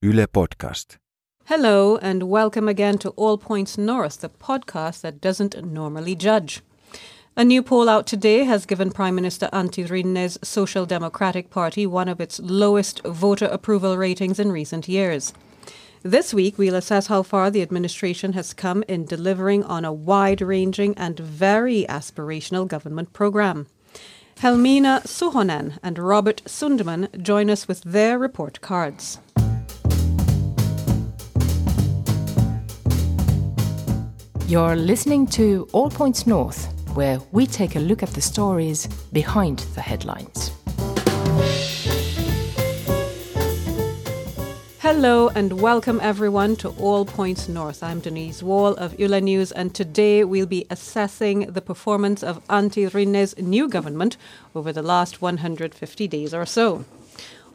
Yle 0.00 0.28
Podcast. 0.28 0.96
Hello, 1.46 1.96
and 1.96 2.30
welcome 2.30 2.68
again 2.68 2.98
to 2.98 3.10
All 3.10 3.36
Points 3.36 3.76
North, 3.76 4.20
the 4.20 4.28
podcast 4.28 5.00
that 5.00 5.20
doesn't 5.20 5.64
normally 5.64 6.14
judge. 6.14 6.60
A 7.36 7.44
new 7.44 7.64
poll 7.64 7.88
out 7.88 8.06
today 8.06 8.44
has 8.44 8.64
given 8.64 8.92
Prime 8.92 9.16
Minister 9.16 9.48
Antti 9.52 9.88
Rinne's 9.90 10.38
Social 10.40 10.86
Democratic 10.86 11.50
Party 11.50 11.84
one 11.84 12.08
of 12.08 12.20
its 12.20 12.38
lowest 12.38 13.02
voter 13.04 13.46
approval 13.46 13.96
ratings 13.96 14.38
in 14.38 14.52
recent 14.52 14.86
years. 14.86 15.34
This 16.04 16.32
week, 16.32 16.58
we'll 16.58 16.76
assess 16.76 17.08
how 17.08 17.24
far 17.24 17.50
the 17.50 17.62
administration 17.62 18.34
has 18.34 18.54
come 18.54 18.84
in 18.86 19.04
delivering 19.04 19.64
on 19.64 19.84
a 19.84 19.92
wide 19.92 20.40
ranging 20.40 20.96
and 20.96 21.18
very 21.18 21.84
aspirational 21.88 22.68
government 22.68 23.12
programme. 23.12 23.66
Helmiina 24.36 25.02
Suhonen 25.02 25.80
and 25.82 25.98
Robert 25.98 26.40
Sundman 26.44 27.20
join 27.20 27.50
us 27.50 27.66
with 27.66 27.82
their 27.82 28.16
report 28.16 28.60
cards. 28.60 29.18
You're 34.48 34.76
listening 34.76 35.26
to 35.26 35.68
All 35.72 35.90
Points 35.90 36.26
North, 36.26 36.72
where 36.96 37.20
we 37.32 37.46
take 37.46 37.76
a 37.76 37.80
look 37.80 38.02
at 38.02 38.08
the 38.14 38.22
stories 38.22 38.86
behind 39.12 39.58
the 39.74 39.82
headlines. 39.82 40.52
Hello 44.78 45.28
and 45.28 45.60
welcome 45.60 46.00
everyone 46.02 46.56
to 46.56 46.70
All 46.80 47.04
Points 47.04 47.46
North. 47.46 47.82
I'm 47.82 48.00
Denise 48.00 48.42
Wall 48.42 48.72
of 48.76 48.98
Yle 48.98 49.20
News, 49.20 49.52
and 49.52 49.74
today 49.74 50.24
we'll 50.24 50.46
be 50.46 50.64
assessing 50.70 51.40
the 51.40 51.60
performance 51.60 52.22
of 52.22 52.42
Antti 52.46 53.36
new 53.42 53.68
government 53.68 54.16
over 54.54 54.72
the 54.72 54.80
last 54.80 55.20
150 55.20 56.08
days 56.08 56.32
or 56.32 56.46
so. 56.46 56.86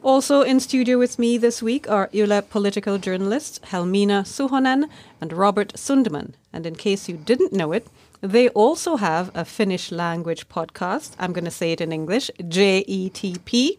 Also 0.04 0.42
in 0.42 0.60
studio 0.60 0.98
with 0.98 1.18
me 1.18 1.38
this 1.38 1.62
week 1.62 1.88
are 1.90 2.10
Yle 2.12 2.42
political 2.42 2.98
journalists 2.98 3.58
Helmiina 3.70 4.22
Suhonen 4.22 4.84
and 5.18 5.32
Robert 5.32 5.72
Sundman. 5.72 6.34
And 6.52 6.66
in 6.66 6.76
case 6.76 7.08
you 7.08 7.16
didn't 7.16 7.54
know 7.54 7.72
it, 7.72 7.86
they 8.20 8.50
also 8.50 8.96
have 8.96 9.30
a 9.34 9.46
Finnish 9.46 9.90
language 9.90 10.46
podcast. 10.50 11.12
I'm 11.18 11.32
going 11.32 11.46
to 11.46 11.50
say 11.50 11.72
it 11.72 11.80
in 11.80 11.90
English 11.90 12.30
JETP, 12.38 13.78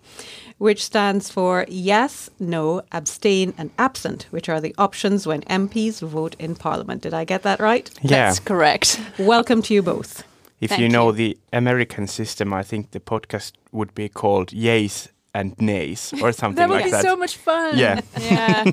which 0.57 0.83
stands 0.83 1.29
for 1.29 1.63
Yes, 1.67 2.31
No, 2.39 2.81
Abstain, 2.91 3.53
and 3.55 3.69
Absent, 3.77 4.25
which 4.31 4.49
are 4.49 4.59
the 4.59 4.73
options 4.79 5.27
when 5.27 5.43
MPs 5.43 6.01
vote 6.01 6.35
in 6.39 6.55
Parliament. 6.55 7.03
Did 7.03 7.13
I 7.13 7.23
get 7.23 7.43
that 7.43 7.59
right? 7.59 7.87
Yeah. 8.01 8.09
That's 8.09 8.39
correct. 8.39 8.99
Welcome 9.19 9.61
to 9.61 9.75
you 9.75 9.83
both. 9.83 10.23
If 10.59 10.71
Thank 10.71 10.81
you 10.81 10.89
know 10.89 11.09
you. 11.09 11.17
the 11.17 11.37
American 11.53 12.07
system, 12.07 12.51
I 12.51 12.63
think 12.63 12.91
the 12.91 12.99
podcast 12.99 13.51
would 13.71 13.93
be 13.93 14.09
called 14.09 14.49
Yays 14.49 15.09
and 15.35 15.53
Nays 15.59 16.13
or 16.21 16.31
something 16.41 16.55
That 16.55 16.69
would 16.69 16.75
like 16.75 16.85
be 16.85 16.91
that. 16.91 17.03
so 17.03 17.15
much 17.15 17.35
fun. 17.37 17.77
Yeah. 17.77 18.01
Yeah. 18.19 18.63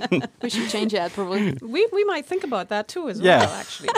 we 0.40 0.48
should 0.48 0.68
change 0.70 0.92
that 0.92 1.12
probably. 1.12 1.58
We, 1.60 1.86
we 1.92 2.04
might 2.04 2.24
think 2.24 2.44
about 2.44 2.68
that 2.70 2.86
too 2.88 3.08
as 3.10 3.18
Yeah. 3.20 3.40
well, 3.40 3.54
actually. 3.62 3.88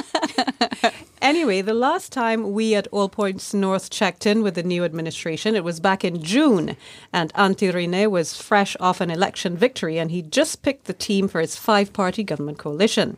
anyway, 1.23 1.61
the 1.63 1.75
last 1.75 2.13
time 2.13 2.53
we 2.53 2.75
at 2.75 2.87
All 2.91 3.09
Points 3.09 3.53
North 3.55 3.91
checked 3.91 4.27
in 4.27 4.43
with 4.43 4.55
the 4.55 4.63
new 4.63 4.85
administration, 4.85 5.55
it 5.55 5.65
was 5.65 5.79
back 5.81 6.05
in 6.05 6.23
June, 6.23 6.77
and 7.13 7.33
Antti 7.35 7.71
Rinne 7.73 8.11
was 8.11 8.37
fresh 8.41 8.77
off 8.81 9.01
an 9.01 9.11
election 9.11 9.57
victory, 9.57 9.99
and 9.99 10.11
he 10.11 10.23
just 10.23 10.63
picked 10.63 10.85
the 10.87 10.93
team 10.95 11.29
for 11.29 11.41
his 11.41 11.57
five-party 11.57 12.25
government 12.25 12.59
coalition. 12.59 13.17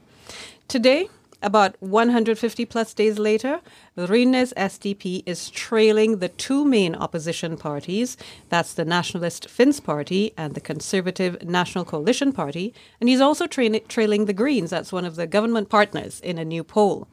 Today, 0.68 1.08
about 1.46 1.76
150 1.80 2.64
plus 2.64 2.92
days 2.92 3.20
later, 3.20 3.60
Rinne's 3.96 4.52
SDP 4.54 5.22
is 5.26 5.48
trailing 5.48 6.18
the 6.18 6.28
two 6.28 6.64
main 6.64 6.96
opposition 6.96 7.56
parties. 7.56 8.16
That's 8.48 8.74
the 8.74 8.84
Nationalist 8.84 9.48
Finns 9.48 9.78
Party 9.78 10.32
and 10.36 10.54
the 10.54 10.60
Conservative 10.60 11.40
National 11.44 11.84
Coalition 11.84 12.32
Party. 12.32 12.74
And 13.00 13.08
he's 13.08 13.20
also 13.20 13.46
tra- 13.46 13.78
trailing 13.78 14.24
the 14.24 14.32
Greens. 14.32 14.70
That's 14.70 14.92
one 14.92 15.04
of 15.04 15.14
the 15.14 15.28
government 15.28 15.68
partners 15.68 16.20
in 16.20 16.36
a 16.36 16.44
new 16.44 16.64
poll. 16.64 17.06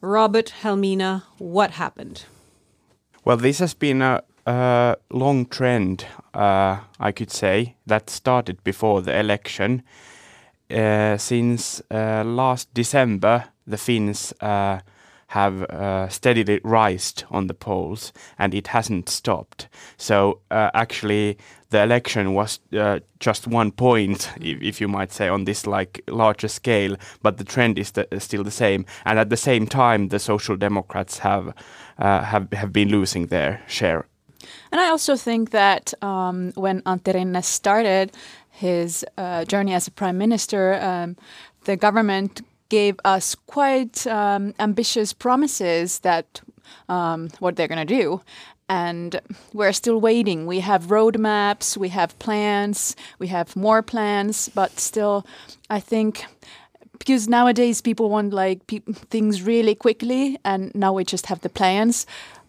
Robert 0.00 0.52
Helmiina, 0.62 1.22
what 1.38 1.72
happened? 1.72 2.24
Well, 3.24 3.36
this 3.36 3.60
has 3.60 3.74
been 3.74 4.02
a, 4.02 4.24
a 4.46 4.96
long 5.10 5.46
trend, 5.46 6.06
uh, 6.34 6.80
I 6.98 7.12
could 7.12 7.30
say, 7.30 7.76
that 7.86 8.10
started 8.10 8.64
before 8.64 9.00
the 9.00 9.16
election. 9.16 9.84
Uh, 10.70 11.16
since 11.16 11.82
uh, 11.90 12.22
last 12.24 12.72
December, 12.74 13.44
the 13.66 13.76
Finns 13.76 14.32
uh, 14.40 14.80
have 15.28 15.62
uh, 15.62 16.08
steadily 16.08 16.60
rised 16.64 17.24
on 17.30 17.46
the 17.46 17.54
polls, 17.54 18.12
and 18.36 18.52
it 18.52 18.68
hasn't 18.68 19.08
stopped. 19.08 19.68
So 19.96 20.40
uh, 20.50 20.70
actually, 20.74 21.38
the 21.70 21.82
election 21.82 22.34
was 22.34 22.58
uh, 22.76 22.98
just 23.20 23.46
one 23.46 23.70
point, 23.70 24.28
if, 24.40 24.60
if 24.60 24.80
you 24.80 24.88
might 24.88 25.12
say, 25.12 25.28
on 25.28 25.44
this 25.44 25.68
like 25.68 26.02
larger 26.08 26.48
scale. 26.48 26.96
But 27.22 27.38
the 27.38 27.44
trend 27.44 27.78
is 27.78 27.92
the, 27.92 28.08
still 28.18 28.42
the 28.42 28.50
same, 28.50 28.84
and 29.04 29.18
at 29.18 29.30
the 29.30 29.36
same 29.36 29.66
time, 29.66 30.08
the 30.08 30.18
Social 30.18 30.56
Democrats 30.56 31.18
have 31.18 31.54
uh, 31.98 32.22
have 32.24 32.52
have 32.52 32.72
been 32.72 32.88
losing 32.88 33.28
their 33.28 33.62
share 33.68 34.06
And 34.72 34.80
I 34.80 34.88
also 34.88 35.16
think 35.16 35.50
that 35.50 35.94
um, 36.02 36.52
when 36.54 36.82
Antti 36.82 37.12
Rinne 37.14 37.42
started 37.42 38.12
his 38.50 39.04
uh, 39.16 39.44
journey 39.44 39.74
as 39.74 39.86
a 39.86 39.90
prime 39.90 40.18
minister, 40.18 40.74
um, 40.82 41.16
the 41.64 41.76
government 41.76 42.42
gave 42.70 42.98
us 43.04 43.34
quite 43.34 44.06
um, 44.06 44.54
ambitious 44.58 45.12
promises 45.12 45.98
that 46.00 46.40
um, 46.88 47.28
what 47.38 47.56
they're 47.56 47.68
going 47.68 47.86
to 47.86 47.94
do. 48.02 48.22
And 48.68 49.20
we're 49.52 49.72
still 49.72 50.00
waiting. 50.00 50.46
We 50.46 50.60
have 50.60 50.86
roadmaps, 50.86 51.76
we 51.76 51.88
have 51.88 52.18
plans, 52.20 52.96
we 53.18 53.26
have 53.26 53.56
more 53.56 53.82
plans, 53.82 54.48
but 54.48 54.78
still, 54.78 55.26
I 55.68 55.80
think 55.80 56.24
because 57.00 57.28
nowadays 57.28 57.80
people 57.80 58.10
want 58.10 58.32
like 58.32 58.66
pe- 58.68 58.80
things 59.10 59.42
really 59.42 59.74
quickly, 59.74 60.38
and 60.44 60.72
now 60.74 60.92
we 60.92 61.02
just 61.02 61.26
have 61.26 61.40
the 61.40 61.48
plans. 61.48 62.06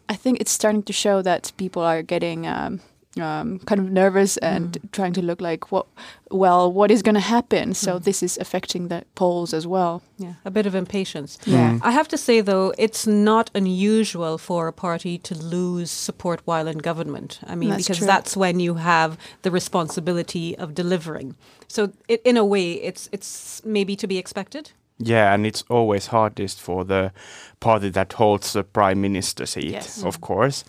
I 0.09 0.15
think 0.15 0.39
it's 0.41 0.51
starting 0.51 0.83
to 0.83 0.93
show 0.93 1.21
that 1.21 1.53
people 1.57 1.81
are 1.81 2.03
getting 2.03 2.45
um, 2.45 2.81
um, 3.19 3.59
kind 3.59 3.81
of 3.81 3.91
nervous 3.91 4.37
and 4.37 4.77
trying 4.93 5.11
to 5.13 5.21
look 5.21 5.41
like 5.41 5.71
what, 5.71 5.85
well, 6.29 6.71
what 6.71 6.89
is 6.91 7.01
going 7.01 7.15
to 7.15 7.19
happen? 7.21 7.73
So 7.73 7.99
this 7.99 8.23
is 8.23 8.37
affecting 8.37 8.87
the 8.87 9.03
polls 9.15 9.53
as 9.53 9.67
well. 9.67 10.01
Yeah, 10.17 10.33
a 10.45 10.51
bit 10.51 10.65
of 10.65 10.75
impatience. 10.75 11.37
Yeah. 11.45 11.79
I 11.81 11.91
have 11.91 12.07
to 12.09 12.17
say, 12.17 12.39
though, 12.41 12.73
it's 12.77 13.05
not 13.05 13.51
unusual 13.53 14.37
for 14.37 14.67
a 14.67 14.73
party 14.73 15.17
to 15.17 15.35
lose 15.35 15.91
support 15.91 16.41
while 16.45 16.67
in 16.67 16.77
government. 16.77 17.39
I 17.45 17.55
mean, 17.55 17.71
That's 17.71 17.83
because 17.83 17.97
true. 17.97 18.07
that's 18.07 18.37
when 18.37 18.59
you 18.61 18.75
have 18.75 19.17
the 19.41 19.51
responsibility 19.51 20.57
of 20.57 20.73
delivering. 20.73 21.35
So, 21.67 21.91
it, 22.07 22.21
in 22.23 22.37
a 22.37 22.45
way, 22.45 22.73
it's 22.73 23.09
it's 23.11 23.61
maybe 23.65 23.95
to 23.97 24.07
be 24.07 24.17
expected. 24.17 24.71
Yeah, 25.03 25.33
and 25.33 25.45
it's 25.47 25.63
always 25.69 26.07
hardest 26.07 26.61
for 26.61 26.85
the 26.85 27.11
party 27.59 27.89
that 27.89 28.13
holds 28.13 28.53
the 28.53 28.63
prime 28.63 29.01
minister 29.01 29.45
seat, 29.47 29.71
Yes. 29.71 30.03
of 30.03 30.21
course. 30.21 30.63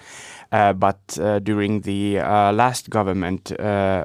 Uh, 0.53 0.73
but 0.75 1.19
uh, 1.19 1.39
during 1.39 1.81
the 1.81 2.19
uh, 2.19 2.53
last 2.53 2.91
government, 2.91 3.59
uh, 3.59 4.05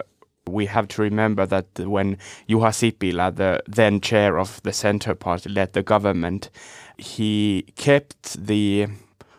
we 0.49 0.65
have 0.65 0.87
to 0.87 1.01
remember 1.01 1.45
that 1.45 1.65
when 1.79 2.17
Juha 2.47 2.71
Sipilä, 2.71 3.35
the 3.35 3.61
then 3.67 3.99
chair 3.99 4.39
of 4.39 4.61
the 4.63 4.71
Centre 4.71 5.13
Party, 5.15 5.49
led 5.49 5.73
the 5.73 5.83
government, 5.83 6.49
he 6.97 7.65
kept 7.75 8.45
the 8.47 8.87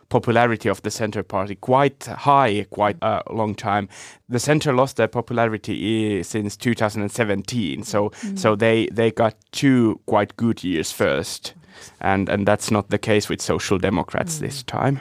popularity 0.09 0.69
of 0.69 0.81
the 0.83 0.91
Centre 0.91 1.23
Party 1.23 1.55
quite 1.55 2.05
high, 2.05 2.65
quite 2.69 2.97
a 3.01 3.21
long 3.31 3.55
time. 3.55 3.87
The 4.27 4.39
Centre 4.39 4.73
lost 4.73 4.97
their 4.97 5.07
popularity 5.07 6.19
i- 6.19 6.21
since 6.21 6.55
2017, 6.57 7.83
so 7.83 8.11
so 8.35 8.55
they 8.55 8.87
they 8.91 9.11
got 9.11 9.35
two 9.51 9.99
quite 10.05 10.35
good 10.37 10.63
years 10.63 10.91
first, 10.91 11.53
and 12.01 12.29
and 12.29 12.47
that's 12.47 12.71
not 12.71 12.89
the 12.89 12.97
case 12.99 13.29
with 13.29 13.41
Social 13.41 13.79
Democrats 13.79 14.39
this 14.39 14.63
time. 14.63 14.99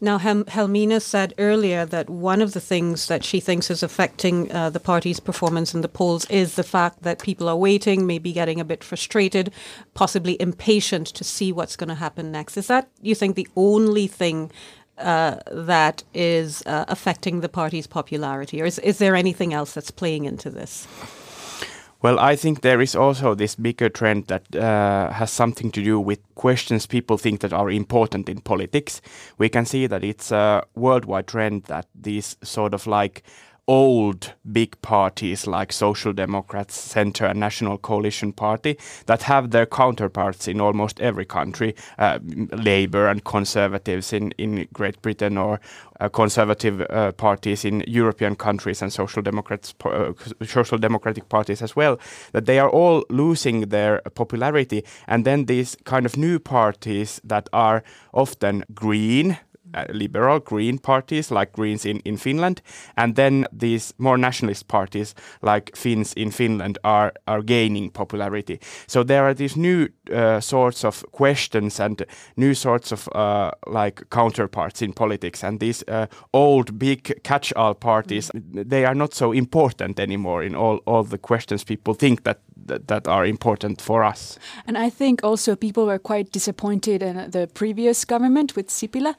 Now, 0.00 0.18
Hel- 0.18 0.44
Helmiina 0.44 1.00
said 1.00 1.34
earlier 1.38 1.84
that 1.86 2.08
one 2.08 2.40
of 2.40 2.52
the 2.52 2.60
things 2.60 3.06
that 3.08 3.24
she 3.24 3.40
thinks 3.40 3.70
is 3.70 3.82
affecting 3.82 4.50
uh, 4.50 4.70
the 4.70 4.80
party's 4.80 5.20
performance 5.20 5.74
in 5.74 5.82
the 5.82 5.88
polls 5.88 6.24
is 6.30 6.54
the 6.54 6.62
fact 6.62 7.02
that 7.02 7.22
people 7.22 7.48
are 7.48 7.56
waiting, 7.56 8.06
maybe 8.06 8.32
getting 8.32 8.60
a 8.60 8.64
bit 8.64 8.82
frustrated, 8.82 9.52
possibly 9.94 10.40
impatient 10.40 11.06
to 11.08 11.24
see 11.24 11.52
what's 11.52 11.76
going 11.76 11.88
to 11.88 11.94
happen 11.94 12.32
next. 12.32 12.56
Is 12.56 12.66
that, 12.68 12.88
you 13.02 13.14
think, 13.14 13.36
the 13.36 13.48
only 13.56 14.06
thing 14.06 14.50
uh, 14.98 15.36
that 15.50 16.02
is 16.14 16.62
uh, 16.66 16.84
affecting 16.88 17.40
the 17.40 17.48
party's 17.48 17.86
popularity, 17.86 18.60
or 18.60 18.66
is, 18.66 18.78
is 18.80 18.98
there 18.98 19.16
anything 19.16 19.54
else 19.54 19.72
that's 19.72 19.90
playing 19.90 20.24
into 20.24 20.50
this? 20.50 20.86
Well, 22.02 22.18
I 22.18 22.34
think 22.34 22.62
there 22.62 22.80
is 22.80 22.96
also 22.96 23.34
this 23.34 23.54
bigger 23.54 23.90
trend 23.90 24.28
that 24.28 24.56
uh, 24.56 25.10
has 25.12 25.30
something 25.30 25.70
to 25.72 25.84
do 25.84 26.00
with 26.00 26.20
questions 26.34 26.86
people 26.86 27.18
think 27.18 27.40
that 27.40 27.52
are 27.52 27.70
important 27.70 28.28
in 28.28 28.40
politics. 28.40 29.02
We 29.36 29.50
can 29.50 29.66
see 29.66 29.86
that 29.86 30.02
it's 30.02 30.32
a 30.32 30.64
worldwide 30.74 31.26
trend 31.26 31.64
that 31.64 31.88
these 31.94 32.36
sort 32.42 32.72
of 32.72 32.86
like 32.86 33.22
old 33.66 34.32
big 34.52 34.80
parties 34.82 35.46
like 35.46 35.72
Social 35.72 36.12
Democrats, 36.12 36.74
Centre, 36.74 37.26
and 37.26 37.38
National 37.38 37.78
Coalition 37.78 38.32
Party 38.32 38.76
that 39.06 39.22
have 39.22 39.50
their 39.50 39.66
counterparts 39.66 40.48
in 40.48 40.60
almost 40.60 41.00
every 41.00 41.24
country, 41.24 41.74
uh, 41.98 42.18
Labour 42.52 43.08
and 43.08 43.24
Conservatives 43.24 44.12
in, 44.12 44.32
in 44.32 44.66
Great 44.72 45.00
Britain 45.02 45.38
or 45.38 45.60
uh, 46.00 46.08
conservative 46.08 46.80
uh, 46.90 47.12
parties 47.12 47.64
in 47.64 47.84
European 47.86 48.34
countries 48.34 48.82
and 48.82 48.92
social 48.92 49.22
democrats, 49.22 49.74
uh, 49.84 50.12
social 50.44 50.78
democratic 50.78 51.28
parties 51.28 51.62
as 51.62 51.76
well, 51.76 51.98
that 52.32 52.46
they 52.46 52.58
are 52.58 52.70
all 52.70 53.04
losing 53.10 53.68
their 53.68 54.00
popularity, 54.14 54.82
and 55.06 55.24
then 55.24 55.44
these 55.44 55.76
kind 55.84 56.06
of 56.06 56.16
new 56.16 56.38
parties 56.38 57.20
that 57.22 57.48
are 57.52 57.82
often 58.12 58.64
green, 58.74 59.38
liberal 59.92 60.40
green 60.40 60.78
parties 60.78 61.30
like 61.30 61.52
Greens 61.52 61.84
in, 61.84 62.00
in 62.04 62.16
Finland, 62.16 62.62
and 62.96 63.16
then 63.16 63.46
these 63.52 63.94
more 63.98 64.18
nationalist 64.18 64.68
parties 64.68 65.14
like 65.42 65.76
Finns 65.76 66.12
in 66.14 66.30
Finland 66.30 66.78
are, 66.84 67.12
are 67.26 67.42
gaining 67.42 67.90
popularity. 67.90 68.58
So 68.86 69.04
there 69.04 69.24
are 69.24 69.34
these 69.34 69.56
new 69.56 69.88
uh, 70.12 70.40
sorts 70.40 70.84
of 70.84 71.04
questions 71.12 71.80
and 71.80 72.02
new 72.36 72.54
sorts 72.54 72.92
of 72.92 73.08
uh, 73.14 73.50
like 73.66 74.02
counterparts 74.10 74.82
in 74.82 74.92
politics, 74.92 75.44
and 75.44 75.60
these 75.60 75.84
uh, 75.88 76.06
old 76.32 76.78
big 76.78 77.22
catch-all 77.22 77.74
parties 77.74 78.30
they 78.70 78.84
are 78.84 78.94
not 78.94 79.14
so 79.14 79.32
important 79.32 80.00
anymore 80.00 80.42
in 80.46 80.54
all, 80.54 80.80
all 80.86 81.04
the 81.04 81.18
questions 81.18 81.64
people 81.64 81.94
think 81.94 82.24
that 82.24 82.38
that, 82.66 82.88
that 82.88 83.08
are 83.08 83.26
important 83.26 83.80
for 83.80 84.04
us. 84.04 84.38
And 84.66 84.76
I 84.78 84.90
think 84.90 85.24
also 85.24 85.56
people 85.56 85.86
were 85.86 85.98
quite 85.98 86.32
disappointed 86.32 87.02
in 87.02 87.30
the 87.30 87.48
previous 87.54 88.04
government 88.04 88.56
with 88.56 88.68
Sipilä 88.68 89.14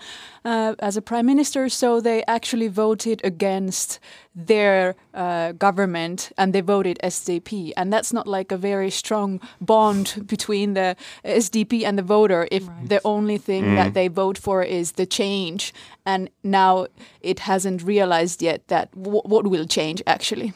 uh, 0.45 0.75
as 0.79 0.97
a 0.97 1.01
prime 1.01 1.25
minister, 1.25 1.69
so 1.69 2.01
they 2.01 2.23
actually 2.27 2.67
voted 2.67 3.21
against 3.23 3.99
their 4.35 4.95
uh, 5.13 5.51
government 5.53 6.31
and 6.37 6.53
they 6.53 6.61
voted 6.61 6.97
SDP. 7.03 7.73
And 7.75 7.91
that's 7.91 8.13
not 8.13 8.27
like 8.27 8.51
a 8.51 8.57
very 8.57 8.89
strong 8.89 9.39
bond 9.59 10.23
between 10.25 10.73
the 10.73 10.95
SDP 11.25 11.83
and 11.83 11.97
the 11.97 12.03
voter 12.03 12.47
if 12.51 12.67
right. 12.67 12.89
the 12.89 13.01
only 13.03 13.37
thing 13.37 13.63
mm. 13.63 13.75
that 13.75 13.93
they 13.93 14.07
vote 14.07 14.37
for 14.37 14.63
is 14.63 14.93
the 14.93 15.05
change. 15.05 15.73
And 16.05 16.29
now 16.43 16.87
it 17.21 17.39
hasn't 17.39 17.83
realized 17.83 18.41
yet 18.41 18.67
that 18.67 18.89
what 18.95 19.47
will 19.47 19.65
change 19.65 20.01
actually. 20.07 20.53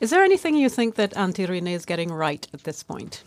Is 0.00 0.10
there 0.10 0.22
anything 0.22 0.56
you 0.56 0.68
think 0.68 0.94
that 0.96 1.12
Antti 1.14 1.46
Rinne 1.46 1.72
is 1.72 1.84
getting 1.84 2.12
right 2.12 2.46
at 2.52 2.64
this 2.64 2.82
point? 2.82 3.22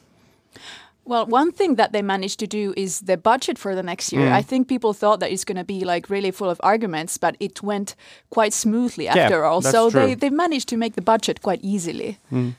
Well, 1.07 1.25
one 1.25 1.53
thing 1.53 1.75
that 1.75 1.93
they 1.93 2.01
managed 2.01 2.37
to 2.39 2.47
do 2.47 2.73
is 2.75 3.01
the 3.01 3.15
budget 3.15 3.57
for 3.57 3.73
the 3.73 3.83
next 3.83 4.11
year. 4.11 4.27
Mm. 4.27 4.33
I 4.33 4.41
think 4.41 4.67
people 4.67 4.93
thought 4.93 5.21
that 5.21 5.31
it's 5.31 5.45
going 5.45 5.57
to 5.57 5.63
be 5.63 5.85
like 5.85 6.09
really 6.09 6.31
full 6.31 6.49
of 6.49 6.59
arguments, 6.61 7.17
but 7.17 7.37
it 7.39 7.63
went 7.63 7.95
quite 8.29 8.51
smoothly 8.53 9.07
after 9.07 9.39
yeah, 9.39 9.47
all. 9.47 9.61
So 9.61 9.89
true. 9.89 10.01
they 10.01 10.15
they 10.15 10.29
managed 10.29 10.67
to 10.69 10.77
make 10.77 10.95
the 10.95 11.01
budget 11.01 11.41
quite 11.41 11.61
easily. 11.63 12.17
Mm. 12.29 12.55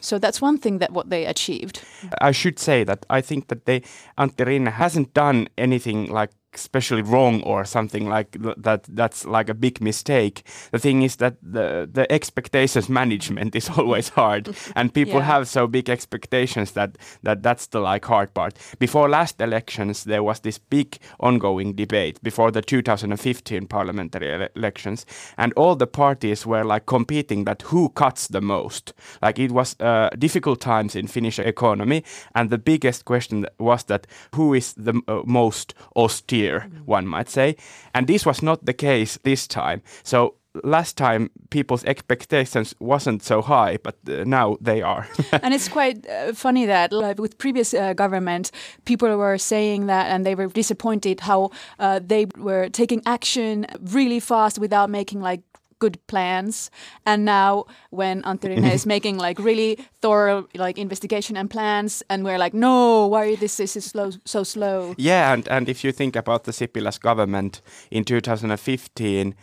So 0.00 0.18
that's 0.18 0.40
one 0.40 0.56
thing 0.56 0.78
that 0.78 0.92
what 0.92 1.10
they 1.10 1.26
achieved. 1.26 1.82
I 2.22 2.32
should 2.32 2.58
say 2.58 2.84
that 2.84 3.04
I 3.10 3.20
think 3.20 3.48
that 3.48 3.66
they 3.66 3.80
Antti 4.16 4.46
Rinne 4.46 4.72
hasn't 4.72 5.12
done 5.12 5.48
anything 5.58 6.06
like 6.06 6.30
especially 6.54 7.02
wrong 7.02 7.42
or 7.42 7.64
something 7.64 8.08
like 8.08 8.36
that 8.56 8.84
that's 8.88 9.24
like 9.24 9.48
a 9.48 9.54
big 9.54 9.80
mistake. 9.80 10.42
The 10.72 10.78
thing 10.78 11.02
is 11.02 11.16
that 11.16 11.36
the 11.42 11.88
the 11.90 12.10
expectations 12.12 12.88
management 13.00 13.54
is 13.54 13.68
always 13.68 14.08
hard 14.10 14.54
and 14.76 14.92
people 14.92 15.20
yeah. 15.20 15.26
have 15.26 15.48
so 15.48 15.66
big 15.66 15.88
expectations 15.88 16.72
that 16.72 16.98
that 17.22 17.42
that's 17.42 17.68
the 17.68 17.80
like 17.80 18.04
hard 18.04 18.34
part. 18.34 18.58
Before 18.78 19.08
last 19.08 19.40
elections 19.40 20.04
there 20.04 20.22
was 20.22 20.40
this 20.40 20.58
big 20.58 20.98
ongoing 21.20 21.74
debate 21.74 22.22
before 22.22 22.50
the 22.50 22.62
2015 22.62 23.66
parliamentary 23.66 24.32
ele 24.32 24.48
elections 24.56 25.06
and 25.36 25.52
all 25.54 25.76
the 25.76 25.86
parties 25.86 26.46
were 26.46 26.64
like 26.64 26.86
competing 26.86 27.44
that 27.44 27.62
who 27.62 27.88
cuts 27.90 28.28
the 28.28 28.40
most. 28.40 28.92
Like 29.22 29.38
it 29.38 29.52
was 29.52 29.76
uh, 29.80 30.10
difficult 30.18 30.60
times 30.60 30.96
in 30.96 31.06
finnish 31.06 31.38
economy 31.38 32.02
and 32.34 32.50
the 32.50 32.58
biggest 32.58 33.04
question 33.04 33.46
was 33.58 33.84
that 33.84 34.06
who 34.34 34.54
is 34.54 34.74
the 34.74 35.00
uh, 35.06 35.22
most 35.24 35.74
austere 35.94 36.39
mm. 36.48 36.86
one 36.86 37.06
might 37.06 37.28
say. 37.28 37.56
And 37.94 38.06
this 38.06 38.26
was 38.26 38.42
not 38.42 38.64
the 38.64 38.72
case 38.72 39.18
this 39.22 39.46
time. 39.46 39.82
So 40.02 40.34
last 40.64 40.96
time 40.96 41.30
people's 41.50 41.84
expectations 41.84 42.74
wasn't 42.80 43.22
so 43.22 43.40
high 43.40 43.78
but 43.82 43.96
uh, 44.08 44.24
now 44.24 44.56
they 44.60 44.82
are 44.82 45.06
and 45.42 45.54
it's 45.54 45.68
quite 45.68 46.04
uh, 46.08 46.32
funny 46.32 46.66
that 46.66 46.92
like, 46.92 47.20
with 47.20 47.38
previous 47.38 47.72
uh, 47.72 47.92
government 47.92 48.50
people 48.84 49.16
were 49.16 49.38
saying 49.38 49.86
that 49.86 50.06
and 50.10 50.26
they 50.26 50.34
were 50.34 50.48
disappointed 50.48 51.20
how 51.20 51.50
uh, 51.78 52.00
they 52.02 52.26
were 52.36 52.68
taking 52.68 53.00
action 53.06 53.64
really 53.92 54.18
fast 54.18 54.58
without 54.58 54.90
making 54.90 55.20
like 55.20 55.40
good 55.80 55.98
plans. 56.06 56.70
And 57.04 57.24
now 57.24 57.64
when 57.90 58.22
Antti 58.22 58.48
Rinne 58.50 58.72
is 58.72 58.86
making 58.96 59.18
like 59.18 59.38
really 59.38 59.78
thorough 60.00 60.46
like 60.54 60.78
investigation 60.78 61.36
and 61.36 61.50
plans, 61.50 62.04
and 62.08 62.24
we're 62.24 62.38
like, 62.38 62.54
no, 62.54 63.06
why 63.08 63.34
this 63.36 63.58
is 63.58 63.72
slow, 63.84 64.10
so 64.24 64.44
slow? 64.44 64.94
Yeah, 64.96 65.32
and 65.32 65.48
and 65.48 65.68
if 65.68 65.82
you 65.82 65.92
think 65.92 66.16
about 66.16 66.44
the 66.44 66.52
Sipilä's 66.52 66.98
government 66.98 67.62
in 67.90 68.04
2015 68.04 69.34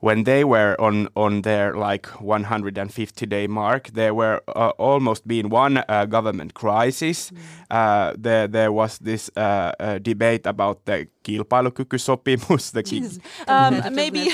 when 0.00 0.24
they 0.24 0.44
were 0.44 0.76
on 0.78 1.08
on 1.16 1.42
their 1.42 1.74
like 1.74 2.06
150 2.20 3.26
day 3.26 3.46
mark, 3.46 3.88
there 3.88 4.14
were 4.14 4.40
uh, 4.48 4.70
almost 4.78 5.26
been 5.26 5.48
one 5.48 5.82
uh, 5.88 6.04
government 6.06 6.54
crisis. 6.54 7.30
Mm. 7.30 7.38
Uh, 7.70 8.12
there 8.16 8.48
there 8.48 8.72
was 8.72 8.98
this 8.98 9.30
uh, 9.36 9.72
uh, 9.80 9.98
debate 9.98 10.46
about 10.46 10.84
the 10.84 11.08
kilpailukykysopimus. 11.26 12.72
The 12.72 13.20
um, 13.48 13.94
maybe 13.94 14.20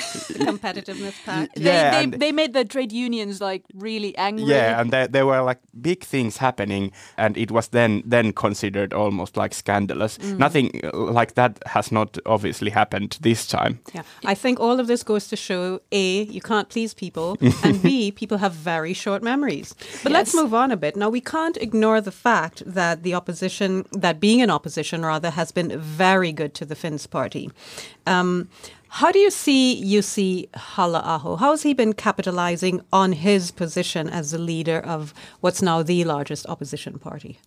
competitiveness 0.46 1.24
pact. 1.24 1.58
Yeah, 1.58 1.90
they, 1.90 2.06
they, 2.06 2.16
they, 2.18 2.32
made 2.32 2.52
the 2.52 2.64
trade 2.64 2.92
unions 2.92 3.40
like 3.40 3.64
really 3.74 4.16
angry. 4.16 4.44
Yeah, 4.44 4.80
and 4.80 4.90
there, 4.90 5.08
there 5.08 5.26
were 5.26 5.42
like 5.42 5.58
big 5.80 6.04
things 6.04 6.36
happening, 6.36 6.92
and 7.16 7.36
it 7.36 7.50
was 7.50 7.68
then 7.68 8.02
then 8.04 8.32
considered 8.32 8.92
almost 8.92 9.36
like 9.36 9.54
scandalous. 9.54 10.18
Mm. 10.18 10.38
Nothing 10.38 10.80
like 10.92 11.34
that 11.34 11.58
has 11.66 11.90
not 11.90 12.18
obviously 12.26 12.70
happened 12.70 13.18
this 13.20 13.46
time. 13.46 13.80
Yeah, 13.94 14.02
I 14.24 14.34
think 14.34 14.60
all 14.60 14.78
of 14.80 14.86
this 14.86 15.02
goes 15.02 15.28
to 15.28 15.36
show 15.36 15.80
a 15.92 16.22
you 16.22 16.40
can't 16.40 16.68
please 16.68 16.94
people, 16.94 17.36
and 17.64 17.82
b 17.82 18.10
people 18.12 18.38
have 18.38 18.52
very 18.52 18.92
short 18.92 19.22
memories. 19.22 19.74
But 20.02 20.12
yes. 20.12 20.18
let's 20.18 20.34
move 20.34 20.54
on 20.54 20.70
a 20.70 20.76
bit. 20.76 20.96
Now 20.96 21.08
we 21.08 21.20
can't 21.20 21.56
ignore 21.56 22.00
the 22.00 22.12
fact 22.12 22.62
that 22.66 23.02
the 23.02 23.14
opposition, 23.14 23.86
that 23.92 24.20
being 24.20 24.42
an 24.42 24.50
opposition 24.50 25.04
rather, 25.04 25.30
has 25.30 25.52
been 25.52 25.80
very 25.80 26.32
good 26.32 26.54
to 26.54 26.64
the 26.64 26.74
Finns 26.82 27.06
party. 27.06 27.50
Um, 28.06 28.48
how 28.88 29.10
do 29.10 29.18
you 29.18 29.30
see 29.30 29.82
Jussi 29.82 30.48
Halla-aho? 30.54 31.36
How 31.36 31.52
has 31.52 31.62
he 31.62 31.72
been 31.72 31.94
capitalizing 31.94 32.82
on 32.92 33.12
his 33.12 33.50
position 33.50 34.08
as 34.10 34.32
the 34.32 34.38
leader 34.38 34.78
of 34.80 35.14
what's 35.40 35.62
now 35.62 35.82
the 35.82 36.04
largest 36.04 36.46
opposition 36.46 36.98
party? 36.98 37.38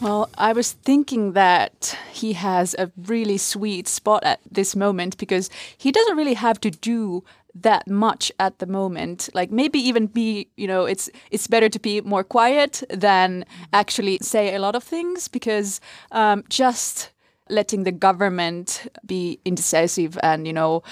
Well, 0.00 0.30
I 0.36 0.52
was 0.52 0.72
thinking 0.72 1.32
that 1.32 1.96
he 2.12 2.34
has 2.34 2.74
a 2.78 2.90
really 2.96 3.38
sweet 3.38 3.88
spot 3.88 4.22
at 4.24 4.40
this 4.50 4.76
moment 4.76 5.16
because 5.16 5.50
he 5.76 5.90
doesn't 5.90 6.16
really 6.16 6.34
have 6.34 6.60
to 6.60 6.70
do 6.70 7.24
that 7.54 7.86
much 7.88 8.32
at 8.38 8.58
the 8.60 8.66
moment 8.66 9.28
like 9.34 9.50
maybe 9.50 9.78
even 9.78 10.06
be 10.06 10.48
you 10.56 10.66
know 10.66 10.86
it's 10.86 11.10
it's 11.30 11.46
better 11.46 11.68
to 11.68 11.78
be 11.78 12.00
more 12.00 12.24
quiet 12.24 12.82
than 12.88 13.44
actually 13.74 14.18
say 14.22 14.54
a 14.54 14.58
lot 14.58 14.74
of 14.74 14.82
things 14.82 15.28
because 15.28 15.78
um, 16.12 16.42
just 16.48 17.10
letting 17.48 17.84
the 17.84 17.92
government 17.92 18.86
be 19.06 19.38
indecisive 19.44 20.18
and 20.22 20.46
you 20.46 20.52
know 20.52 20.82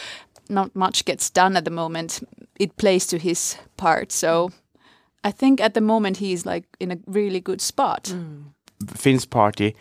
not 0.49 0.75
much 0.75 1.04
gets 1.04 1.30
done 1.30 1.57
at 1.57 1.64
the 1.64 1.71
moment 1.71 2.23
it 2.59 2.76
plays 2.76 3.07
to 3.07 3.19
his 3.19 3.57
part 3.76 4.12
so 4.12 4.50
i 5.25 5.30
think 5.30 5.61
at 5.61 5.75
the 5.75 5.80
moment 5.80 6.16
he's 6.16 6.45
like 6.45 6.64
in 6.80 6.90
a 6.90 6.99
really 7.07 7.40
good 7.40 7.61
spot 7.61 8.04
mm. 8.04 8.45
finns 8.97 9.25
party 9.25 9.75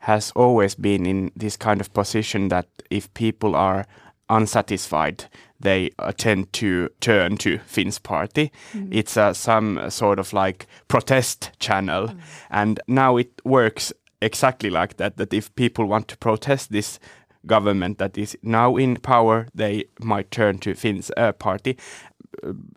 has 0.00 0.32
always 0.36 0.74
been 0.74 1.06
in 1.06 1.30
this 1.36 1.56
kind 1.56 1.80
of 1.80 1.92
position 1.92 2.48
that 2.48 2.66
if 2.90 3.12
people 3.14 3.56
are 3.56 3.86
unsatisfied 4.28 5.24
they 5.60 5.90
uh, 5.98 6.12
tend 6.12 6.52
to 6.52 6.88
turn 7.00 7.36
to 7.38 7.58
Finns 7.58 7.98
party. 7.98 8.52
Mm. 8.72 8.88
It's 8.90 9.16
uh, 9.16 9.32
some 9.32 9.90
sort 9.90 10.18
of 10.18 10.32
like 10.32 10.66
protest 10.88 11.50
channel, 11.58 12.08
mm. 12.08 12.18
and 12.50 12.80
now 12.86 13.16
it 13.16 13.30
works 13.44 13.92
exactly 14.26 14.70
like 14.70 14.96
that. 14.96 15.16
That 15.16 15.32
if 15.32 15.54
people 15.54 15.86
want 15.86 16.08
to 16.08 16.16
protest 16.18 16.72
this 16.72 16.98
government 17.46 17.98
that 17.98 18.18
is 18.18 18.36
now 18.42 18.76
in 18.76 18.96
power, 18.96 19.46
they 19.54 19.84
might 20.00 20.30
turn 20.30 20.58
to 20.58 20.74
Finns 20.74 21.10
uh, 21.16 21.32
party. 21.32 21.76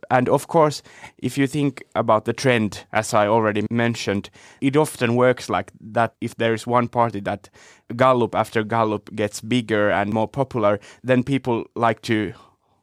And 0.10 0.30
of 0.30 0.48
course, 0.48 0.82
if 1.18 1.38
you 1.38 1.48
think 1.48 1.84
about 1.96 2.26
the 2.26 2.34
trend, 2.34 2.86
as 2.94 3.14
I 3.14 3.28
already 3.28 3.66
mentioned, 3.70 4.30
it 4.62 4.78
often 4.78 5.16
works 5.16 5.50
like 5.50 5.72
that. 5.94 6.14
If 6.22 6.36
there 6.36 6.54
is 6.54 6.68
one 6.68 6.88
party 6.88 7.20
that 7.22 7.50
Gallup 7.96 8.36
after 8.36 8.64
Gallup 8.64 9.14
gets 9.16 9.42
bigger 9.42 9.90
and 9.90 10.14
more 10.14 10.28
popular, 10.28 10.80
then 11.04 11.24
people 11.24 11.66
like 11.76 12.02
to 12.04 12.34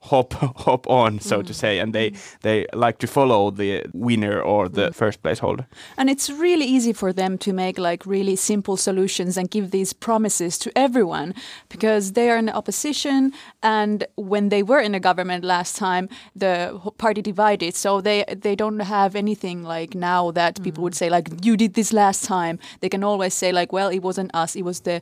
hop 0.06 0.32
hop 0.66 0.88
on, 0.88 1.20
so 1.20 1.42
to 1.42 1.52
mm. 1.52 1.54
say, 1.54 1.78
and 1.78 1.92
they 1.92 2.10
mm. 2.10 2.18
they 2.40 2.66
like 2.72 2.98
to 2.98 3.06
follow 3.06 3.50
the 3.50 3.84
winner 3.92 4.40
or 4.40 4.68
the 4.68 4.88
mm. 4.88 4.94
first 4.94 5.22
place 5.22 5.40
holder. 5.40 5.66
And 5.96 6.10
it's 6.10 6.30
really 6.30 6.64
easy 6.64 6.92
for 6.92 7.12
them 7.12 7.38
to 7.38 7.52
make 7.52 7.78
like 7.78 8.06
really 8.06 8.36
simple 8.36 8.76
solutions 8.76 9.36
and 9.36 9.50
give 9.50 9.70
these 9.70 9.92
promises 9.92 10.58
to 10.58 10.70
everyone 10.76 11.34
because 11.68 12.12
they 12.12 12.30
are 12.30 12.38
in 12.38 12.46
the 12.46 12.54
opposition. 12.54 13.32
And 13.62 14.04
when 14.16 14.48
they 14.48 14.62
were 14.62 14.80
in 14.80 14.92
the 14.92 15.00
government 15.00 15.44
last 15.44 15.76
time, 15.76 16.08
the 16.34 16.80
party 16.98 17.22
divided, 17.22 17.74
so 17.74 18.00
they 18.00 18.24
they 18.42 18.56
don't 18.56 18.80
have 18.80 19.16
anything 19.16 19.62
like 19.62 19.94
now 19.94 20.30
that 20.32 20.62
people 20.62 20.82
would 20.82 20.94
say 20.94 21.10
like 21.10 21.28
you 21.44 21.56
did 21.56 21.74
this 21.74 21.92
last 21.92 22.24
time. 22.24 22.58
They 22.80 22.88
can 22.88 23.04
always 23.04 23.34
say 23.34 23.52
like, 23.52 23.72
well, 23.72 23.88
it 23.88 24.02
wasn't 24.02 24.30
us, 24.34 24.56
it 24.56 24.64
was 24.64 24.80
the 24.80 25.00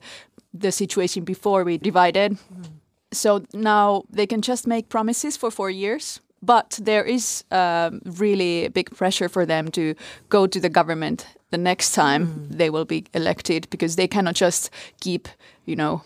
the 0.53 0.71
situation 0.71 1.25
before 1.25 1.65
we 1.65 1.79
divided. 1.79 2.39
So 3.15 3.45
now 3.53 4.05
they 4.11 4.27
can 4.27 4.43
just 4.43 4.67
make 4.67 4.89
promises 4.89 5.37
for 5.37 5.51
four 5.51 5.71
years. 5.71 6.21
But 6.43 6.79
there 6.83 7.05
is 7.05 7.45
um, 7.51 8.03
really 8.05 8.69
big 8.69 8.95
pressure 8.95 9.31
for 9.31 9.47
them 9.47 9.71
to 9.71 9.95
go 10.29 10.47
to 10.47 10.61
the 10.61 10.69
government 10.69 11.27
the 11.51 11.59
next 11.59 11.93
time 11.93 12.49
they 12.51 12.69
will 12.69 12.85
be 12.85 13.05
elected 13.15 13.71
because 13.71 13.97
they 13.97 14.09
cannot 14.09 14.35
just 14.35 14.71
keep, 15.01 15.29
you 15.65 15.77
know, 15.77 16.03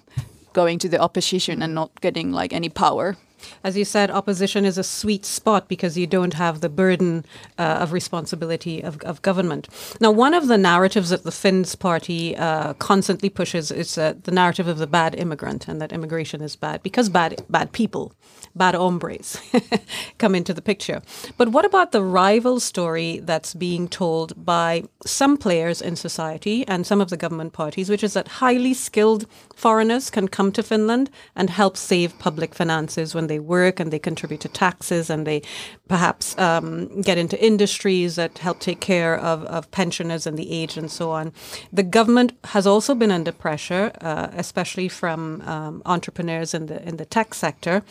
going 0.52 0.78
to 0.78 0.88
the 0.88 1.00
opposition 1.00 1.62
and 1.62 1.74
not 1.74 1.90
getting 2.00 2.30
like 2.30 2.52
any 2.52 2.68
power. 2.68 3.16
As 3.64 3.76
you 3.76 3.84
said, 3.84 4.10
opposition 4.10 4.64
is 4.64 4.78
a 4.78 4.84
sweet 4.84 5.24
spot 5.24 5.68
because 5.68 5.96
you 5.96 6.06
don't 6.06 6.34
have 6.34 6.60
the 6.60 6.68
burden 6.68 7.24
uh, 7.58 7.78
of 7.80 7.92
responsibility 7.92 8.80
of, 8.80 9.00
of 9.02 9.22
government. 9.22 9.68
Now, 10.00 10.10
one 10.10 10.34
of 10.34 10.48
the 10.48 10.58
narratives 10.58 11.10
that 11.10 11.24
the 11.24 11.32
Finns 11.32 11.74
party 11.74 12.36
uh, 12.36 12.74
constantly 12.74 13.28
pushes 13.28 13.70
is 13.70 13.96
uh, 13.96 14.14
the 14.22 14.32
narrative 14.32 14.68
of 14.68 14.78
the 14.78 14.86
bad 14.86 15.14
immigrant 15.14 15.68
and 15.68 15.80
that 15.80 15.92
immigration 15.92 16.40
is 16.40 16.56
bad 16.56 16.82
because 16.82 17.08
bad, 17.08 17.42
bad 17.48 17.72
people, 17.72 18.12
bad 18.54 18.74
hombres 18.74 19.38
come 20.18 20.34
into 20.34 20.52
the 20.52 20.62
picture. 20.62 21.00
But 21.36 21.50
what 21.50 21.64
about 21.64 21.92
the 21.92 22.02
rival 22.02 22.60
story 22.60 23.20
that's 23.20 23.54
being 23.54 23.88
told 23.88 24.44
by 24.44 24.84
some 25.06 25.36
players 25.36 25.80
in 25.80 25.96
society 25.96 26.66
and 26.66 26.86
some 26.86 27.00
of 27.00 27.10
the 27.10 27.16
government 27.16 27.52
parties, 27.52 27.88
which 27.88 28.04
is 28.04 28.14
that 28.14 28.28
highly 28.28 28.74
skilled 28.74 29.26
foreigners 29.54 30.10
can 30.10 30.28
come 30.28 30.52
to 30.52 30.62
Finland 30.62 31.10
and 31.34 31.50
help 31.50 31.76
save 31.76 32.18
public 32.18 32.54
finances 32.54 33.14
when 33.14 33.27
they 33.28 33.38
work 33.38 33.80
and 33.80 33.92
they 33.92 33.98
contribute 33.98 34.40
to 34.40 34.48
taxes 34.48 35.10
and 35.10 35.26
they 35.26 35.42
perhaps 35.88 36.36
um, 36.38 37.00
get 37.02 37.18
into 37.18 37.42
industries 37.44 38.16
that 38.16 38.38
help 38.38 38.60
take 38.60 38.80
care 38.80 39.16
of, 39.16 39.44
of 39.44 39.70
pensioners 39.70 40.26
and 40.26 40.38
the 40.38 40.50
aged 40.50 40.78
and 40.78 40.90
so 40.90 41.10
on. 41.10 41.32
The 41.72 41.82
government 41.82 42.32
has 42.44 42.66
also 42.66 42.94
been 42.94 43.10
under 43.10 43.32
pressure, 43.32 43.92
uh, 44.00 44.28
especially 44.32 44.88
from 44.88 45.42
um, 45.42 45.82
entrepreneurs 45.86 46.54
in 46.54 46.66
the 46.66 46.86
in 46.88 46.96
the 46.96 47.04
tech 47.04 47.34
sector, 47.34 47.82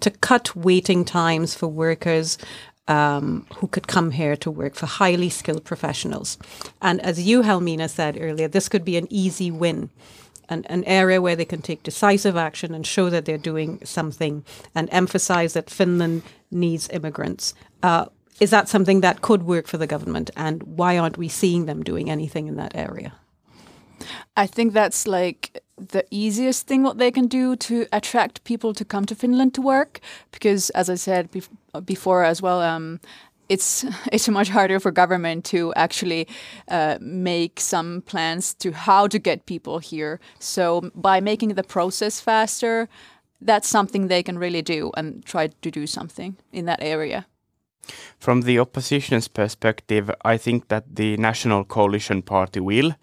to 0.00 0.10
cut 0.10 0.54
waiting 0.56 1.04
times 1.04 1.54
for 1.54 1.68
workers 1.68 2.38
um, 2.88 3.46
who 3.56 3.68
could 3.68 3.86
come 3.86 4.10
here 4.10 4.36
to 4.36 4.50
work 4.50 4.74
for 4.74 4.86
highly 4.86 5.28
skilled 5.28 5.64
professionals. 5.64 6.38
And 6.80 7.00
as 7.00 7.22
you, 7.22 7.42
Helmiina, 7.42 7.88
said 7.88 8.18
earlier, 8.20 8.48
this 8.48 8.68
could 8.68 8.84
be 8.84 8.96
an 8.96 9.06
easy 9.10 9.50
win. 9.50 9.90
An, 10.52 10.64
an 10.68 10.84
area 10.84 11.20
where 11.22 11.36
they 11.36 11.44
can 11.44 11.62
take 11.62 11.82
decisive 11.82 12.36
action 12.36 12.74
and 12.74 12.86
show 12.86 13.10
that 13.10 13.24
they're 13.24 13.38
doing 13.38 13.80
something 13.84 14.44
and 14.74 14.88
emphasize 14.92 15.52
that 15.54 15.70
Finland 15.70 16.22
needs 16.50 16.88
immigrants. 16.90 17.54
Uh, 17.82 18.04
is 18.40 18.50
that 18.50 18.68
something 18.68 19.00
that 19.00 19.22
could 19.22 19.42
work 19.44 19.66
for 19.66 19.78
the 19.78 19.86
government? 19.86 20.30
And 20.36 20.62
why 20.62 20.98
aren't 20.98 21.18
we 21.18 21.28
seeing 21.28 21.66
them 21.66 21.82
doing 21.82 22.10
anything 22.10 22.48
in 22.48 22.56
that 22.56 22.76
area? 22.76 23.12
I 24.36 24.46
think 24.46 24.72
that's 24.72 25.06
like 25.06 25.62
the 25.76 26.04
easiest 26.10 26.66
thing 26.66 26.82
what 26.82 26.98
they 26.98 27.10
can 27.10 27.26
do 27.26 27.56
to 27.56 27.86
attract 27.92 28.44
people 28.44 28.74
to 28.74 28.84
come 28.84 29.04
to 29.06 29.14
Finland 29.14 29.54
to 29.54 29.62
work 29.62 30.00
because 30.30 30.70
as 30.70 30.88
I 30.90 30.96
said 30.96 31.30
bef- 31.32 31.48
before 31.84 32.24
as 32.24 32.42
well 32.42 32.60
um, 32.60 33.00
it's 33.48 33.84
it's 34.12 34.28
much 34.28 34.48
harder 34.48 34.80
for 34.80 34.90
government 34.90 35.44
to 35.46 35.72
actually 35.74 36.26
uh, 36.68 36.98
make 37.00 37.60
some 37.60 38.02
plans 38.02 38.54
to 38.54 38.72
how 38.72 39.06
to 39.08 39.18
get 39.18 39.46
people 39.46 39.78
here. 39.78 40.20
So 40.38 40.90
by 40.94 41.20
making 41.20 41.54
the 41.54 41.62
process 41.62 42.20
faster 42.20 42.88
that's 43.44 43.68
something 43.68 44.08
they 44.08 44.22
can 44.22 44.38
really 44.38 44.62
do 44.62 44.90
and 44.96 45.24
try 45.24 45.48
to 45.48 45.70
do 45.70 45.86
something 45.86 46.36
in 46.52 46.64
that 46.66 46.82
area. 46.82 47.26
From 48.18 48.42
the 48.42 48.58
opposition's 48.60 49.28
perspective, 49.28 50.10
I 50.24 50.36
think 50.36 50.68
that 50.68 50.94
the 50.94 51.16
National 51.16 51.64
Coalition 51.64 52.22
Party 52.22 52.60
will 52.60 52.94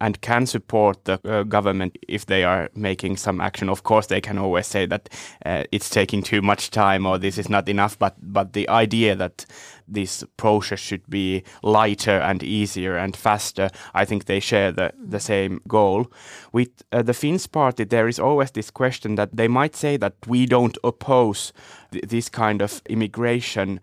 and 0.00 0.20
can 0.20 0.46
support 0.46 1.04
the 1.04 1.20
uh, 1.24 1.42
government 1.42 1.98
if 2.08 2.26
they 2.26 2.44
are 2.44 2.70
making 2.74 3.16
some 3.16 3.40
action. 3.40 3.68
Of 3.68 3.82
course, 3.82 4.06
they 4.06 4.20
can 4.20 4.38
always 4.38 4.66
say 4.66 4.86
that 4.86 5.08
uh, 5.44 5.64
it's 5.70 5.90
taking 5.90 6.22
too 6.22 6.42
much 6.42 6.70
time 6.70 7.06
or 7.06 7.18
this 7.18 7.38
is 7.38 7.48
not 7.48 7.68
enough. 7.68 7.98
But 7.98 8.14
but 8.20 8.52
the 8.52 8.68
idea 8.68 9.14
that 9.16 9.46
this 9.86 10.24
process 10.36 10.80
should 10.80 11.08
be 11.08 11.42
lighter 11.62 12.18
and 12.18 12.42
easier 12.42 12.96
and 12.96 13.16
faster, 13.16 13.70
I 13.94 14.04
think 14.04 14.24
they 14.24 14.40
share 14.40 14.72
the 14.72 14.92
the 14.98 15.20
same 15.20 15.60
goal. 15.66 16.06
With 16.52 16.70
uh, 16.92 17.02
the 17.02 17.14
Finns 17.14 17.46
party, 17.46 17.84
there 17.84 18.08
is 18.08 18.18
always 18.18 18.50
this 18.52 18.70
question 18.70 19.16
that 19.16 19.36
they 19.36 19.48
might 19.48 19.76
say 19.76 19.98
that 19.98 20.14
we 20.26 20.46
don't 20.46 20.78
oppose 20.82 21.52
th- 21.92 22.04
this 22.08 22.28
kind 22.28 22.62
of 22.62 22.82
immigration 22.88 23.80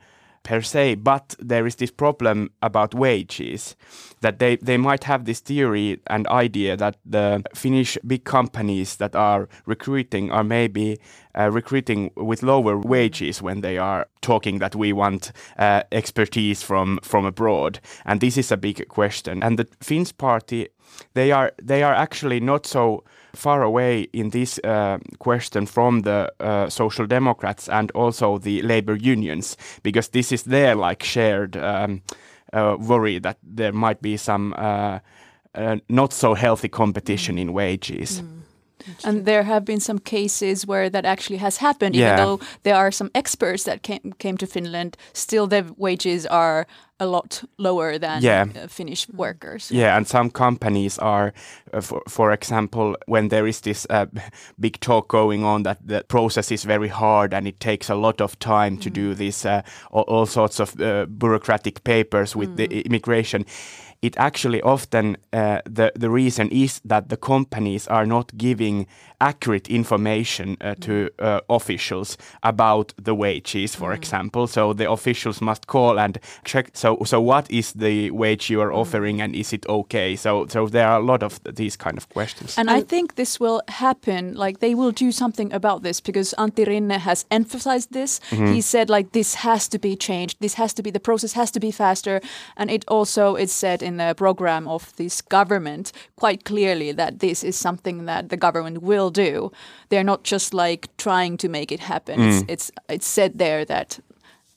per 0.47 0.61
se, 0.61 0.95
but 0.95 1.35
there 1.39 1.67
is 1.67 1.75
this 1.75 1.91
problem 1.91 2.49
about 2.61 2.95
wages 2.95 3.75
that 4.21 4.39
they, 4.39 4.55
they 4.55 4.77
might 4.77 5.03
have 5.03 5.25
this 5.25 5.41
theory 5.41 5.99
and 6.07 6.25
idea 6.27 6.77
that 6.77 6.95
the 7.05 7.43
Finnish 7.53 7.97
big 8.07 8.23
companies 8.23 8.95
that 8.95 9.13
are 9.13 9.49
recruiting 9.65 10.31
are 10.31 10.45
maybe 10.45 10.97
uh, 11.37 11.51
recruiting 11.51 12.11
with 12.15 12.43
lower 12.43 12.77
wages 12.77 13.41
when 13.41 13.59
they 13.59 13.77
are 13.77 14.07
talking 14.21 14.59
that 14.59 14.73
we 14.73 14.93
want 14.93 15.33
uh, 15.59 15.83
expertise 15.91 16.63
from 16.63 16.99
from 17.03 17.25
abroad, 17.25 17.79
and 18.05 18.21
this 18.21 18.37
is 18.37 18.51
a 18.51 18.57
big 18.57 18.87
question. 18.87 19.43
And 19.43 19.59
the 19.59 19.67
Finns 19.81 20.13
party 20.13 20.69
they 21.13 21.31
are 21.31 21.51
they 21.67 21.83
are 21.83 21.93
actually 21.93 22.39
not 22.39 22.65
so 22.65 23.03
far 23.35 23.61
away 23.63 24.07
in 24.13 24.29
this 24.31 24.59
uh, 24.63 24.97
question 25.19 25.65
from 25.65 26.01
the 26.01 26.31
uh, 26.39 26.69
social 26.69 27.07
democrats 27.07 27.69
and 27.69 27.91
also 27.91 28.37
the 28.39 28.61
labor 28.61 28.95
unions 28.95 29.57
because 29.83 30.09
this 30.09 30.31
is 30.31 30.43
their 30.43 30.75
like 30.75 31.03
shared 31.03 31.55
um, 31.57 32.01
uh, 32.53 32.75
worry 32.79 33.19
that 33.19 33.37
there 33.43 33.73
might 33.73 34.01
be 34.01 34.17
some 34.17 34.53
uh, 34.57 34.99
uh, 35.55 35.77
not 35.89 36.13
so 36.13 36.33
healthy 36.33 36.69
competition 36.69 37.37
in 37.37 37.53
wages. 37.53 38.23
and 39.03 39.25
there 39.25 39.43
have 39.43 39.65
been 39.65 39.79
some 39.79 39.99
cases 39.99 40.65
where 40.65 40.89
that 40.89 41.05
actually 41.05 41.37
has 41.39 41.57
happened 41.57 41.95
Yeah. 41.95 42.05
even 42.05 42.15
though 42.25 42.39
there 42.63 42.75
are 42.75 42.91
some 42.91 43.09
experts 43.13 43.63
that 43.63 43.81
came 43.81 44.13
came 44.17 44.37
to 44.37 44.45
Finland 44.47 44.97
still 45.13 45.47
their 45.47 45.65
wages 45.77 46.25
are 46.25 46.65
a 46.99 47.05
lot 47.05 47.43
lower 47.57 47.99
than 47.99 48.21
Yeah. 48.23 48.45
uh, 48.55 48.67
Finnish 48.67 49.07
workers 49.13 49.71
Yeah, 49.71 49.97
and 49.97 50.07
some 50.07 50.29
companies 50.31 50.97
are, 50.99 51.31
uh, 51.73 51.81
for, 51.81 52.01
for 52.09 52.31
example, 52.31 52.95
when 53.05 53.29
there 53.29 53.47
is 53.47 53.61
this 53.61 53.85
uh, 53.89 54.05
big 54.59 54.79
talk 54.79 55.07
going 55.07 55.43
on 55.45 55.63
that 55.63 55.77
the 55.87 56.03
process 56.07 56.51
is 56.51 56.63
very 56.65 56.89
hard 56.89 57.33
and 57.33 57.47
it 57.47 57.59
takes 57.59 57.89
a 57.89 57.95
lot 57.95 58.21
of 58.21 58.37
time 58.39 58.77
to 58.77 58.89
do 58.89 59.13
this, 59.13 59.45
uh, 59.45 59.61
all, 59.91 60.03
all 60.07 60.25
sorts 60.25 60.59
of 60.59 60.79
uh, 60.81 61.05
bureaucratic 61.05 61.83
papers 61.83 62.35
with 62.35 62.55
the 62.57 62.65
immigration. 62.85 63.45
It 64.01 64.15
actually 64.17 64.61
often 64.61 65.17
uh, 65.33 65.61
the 65.65 65.91
the 65.99 66.09
reason 66.09 66.49
is 66.51 66.81
that 66.89 67.09
the 67.09 67.17
companies 67.17 67.87
are 67.87 68.05
not 68.05 68.31
giving 68.37 68.87
accurate 69.19 69.67
information 69.69 70.57
uh, 70.61 70.75
to 70.81 71.09
uh, 71.19 71.41
officials 71.49 72.17
about 72.43 72.93
the 73.01 73.15
wages, 73.15 73.75
for 73.75 73.93
example. 73.93 74.47
So 74.47 74.73
the 74.73 74.89
officials 74.89 75.41
must 75.41 75.67
call 75.67 75.99
and 75.99 76.19
check. 76.43 76.71
So 76.73 76.97
so 77.05 77.21
what 77.21 77.49
is 77.49 77.73
the 77.73 78.11
wage 78.11 78.49
you 78.49 78.61
are 78.61 78.71
offering, 78.71 79.21
and 79.21 79.35
is 79.35 79.53
it 79.53 79.65
okay? 79.67 80.15
So 80.15 80.47
so 80.47 80.67
there 80.67 80.87
are 80.87 80.99
a 80.99 81.03
lot 81.03 81.23
of 81.23 81.39
these 81.43 81.75
kind 81.75 81.97
of 81.97 82.09
questions. 82.09 82.57
And 82.57 82.69
I 82.69 82.81
think 82.81 83.15
this 83.15 83.39
will 83.39 83.61
happen. 83.67 84.33
Like 84.35 84.59
they 84.59 84.75
will 84.75 84.91
do 84.91 85.11
something 85.11 85.53
about 85.53 85.83
this 85.83 86.01
because 86.01 86.33
Antti 86.37 86.65
Rinne 86.65 86.99
has 86.99 87.25
emphasized 87.31 87.93
this. 87.93 88.19
He 88.29 88.61
said 88.61 88.89
like 88.89 89.11
this 89.11 89.35
has 89.35 89.67
to 89.69 89.79
be 89.79 89.95
changed. 89.95 90.37
This 90.39 90.55
has 90.55 90.73
to 90.73 90.83
be 90.83 90.91
the 90.91 90.99
process 90.99 91.33
has 91.33 91.51
to 91.51 91.59
be 91.59 91.71
faster. 91.71 92.21
And 92.55 92.69
it 92.69 92.85
also 92.87 93.35
is 93.35 93.51
said 93.51 93.81
in 93.81 93.97
the 93.97 94.13
program 94.15 94.67
of 94.67 94.95
this 94.95 95.21
government 95.21 95.91
quite 96.15 96.43
clearly 96.43 96.91
that 96.91 97.19
this 97.19 97.43
is 97.43 97.55
something 97.55 98.05
that 98.05 98.29
the 98.29 98.37
government 98.37 98.81
will 98.81 99.06
do. 99.11 99.51
They're 99.89 100.03
not 100.03 100.23
just 100.23 100.53
like 100.53 100.95
trying 100.97 101.37
to 101.37 101.49
make 101.49 101.71
it 101.71 101.79
happen. 101.79 102.21
It's 102.21 102.43
mm. 102.43 102.49
it's 102.49 102.71
it's 102.89 103.07
said 103.07 103.37
there 103.37 103.65
that 103.65 103.99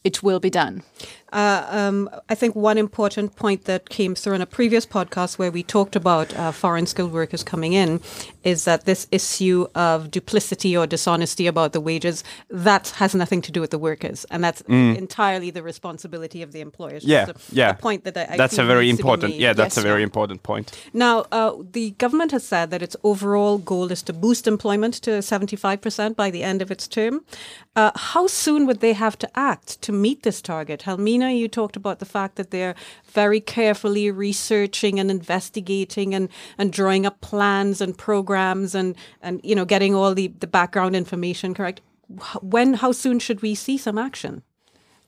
it 0.05 0.23
will 0.23 0.41
be 0.41 0.51
done. 0.51 0.83
Uh, 1.33 1.67
um, 1.71 2.11
I 2.29 2.35
think 2.35 2.55
one 2.57 2.79
important 2.79 3.37
point 3.37 3.65
that 3.65 3.89
came 3.89 4.15
through 4.15 4.35
in 4.35 4.41
a 4.41 4.47
previous 4.47 4.87
podcast 4.87 5.39
where 5.39 5.51
we 5.51 5.63
talked 5.63 5.97
about 5.97 6.35
uh, 6.37 6.53
foreign 6.53 6.87
skilled 6.87 7.13
workers 7.13 7.43
coming 7.43 7.73
in 7.73 8.01
is 8.45 8.65
that 8.65 8.85
this 8.85 9.07
issue 9.13 9.67
of 9.75 10.11
duplicity 10.11 10.77
or 10.77 10.87
dishonesty 10.87 11.47
about 11.47 11.73
the 11.73 11.81
wages 11.81 12.25
that 12.49 12.89
has 12.97 13.15
nothing 13.15 13.43
to 13.43 13.53
do 13.53 13.61
with 13.61 13.71
the 13.71 13.79
workers, 13.79 14.25
and 14.31 14.43
that's 14.43 14.61
entirely 14.63 15.51
the 15.51 15.63
responsibility 15.63 16.43
of 16.43 16.53
the 16.53 16.61
employers. 16.61 17.05
Mm. 17.05 17.09
Yeah, 17.09 17.27
a- 17.29 17.35
yeah. 17.53 17.71
a 17.71 17.75
point 17.75 18.05
that 18.05 18.17
I, 18.17 18.27
I 18.31 18.37
that's 18.37 18.59
a 18.59 18.65
very 18.65 18.87
needs 18.87 18.99
to 18.99 19.03
be 19.05 19.09
important. 19.09 19.35
Yeah, 19.35 19.53
that's 19.53 19.77
Yes. 19.77 19.85
a 19.85 19.89
very 19.89 20.03
important 20.03 20.43
point. 20.43 20.73
Now, 20.93 21.27
uh, 21.33 21.53
the 21.73 21.91
government 21.93 22.33
has 22.33 22.45
said 22.45 22.71
that 22.71 22.83
its 22.83 22.97
overall 23.05 23.59
goal 23.59 23.93
is 23.93 24.03
to 24.05 24.13
boost 24.13 24.47
employment 24.47 24.95
to 25.03 25.11
75% 25.23 26.17
by 26.17 26.31
the 26.31 26.43
end 26.43 26.63
of 26.63 26.71
its 26.71 26.89
term. 26.89 27.25
Uh, 27.77 27.91
how 27.95 28.27
soon 28.27 28.67
would 28.67 28.81
they 28.81 28.95
have 28.95 29.17
to 29.19 29.29
act 29.39 29.81
to 29.83 29.93
meet 29.93 30.23
this 30.23 30.41
target? 30.43 30.83
You 31.29 31.49
talked 31.49 31.77
about 31.77 31.99
the 31.99 32.05
fact 32.05 32.37
that 32.37 32.51
they're 32.51 32.75
very 33.05 33.41
carefully 33.41 34.11
researching 34.11 34.99
and 34.99 35.11
investigating 35.11 36.15
and, 36.15 36.29
and 36.59 36.73
drawing 36.73 37.07
up 37.07 37.21
plans 37.21 37.81
and 37.81 37.97
programs 37.97 38.75
and, 38.75 38.97
and 39.23 39.41
you 39.45 39.55
know 39.55 39.65
getting 39.65 39.95
all 39.95 40.15
the, 40.15 40.29
the 40.29 40.47
background 40.47 40.97
information 40.97 41.55
correct. 41.55 41.81
When, 42.41 42.75
how 42.75 42.93
soon 42.93 43.19
should 43.21 43.41
we 43.41 43.55
see 43.55 43.79
some 43.79 43.97
action? 43.97 44.43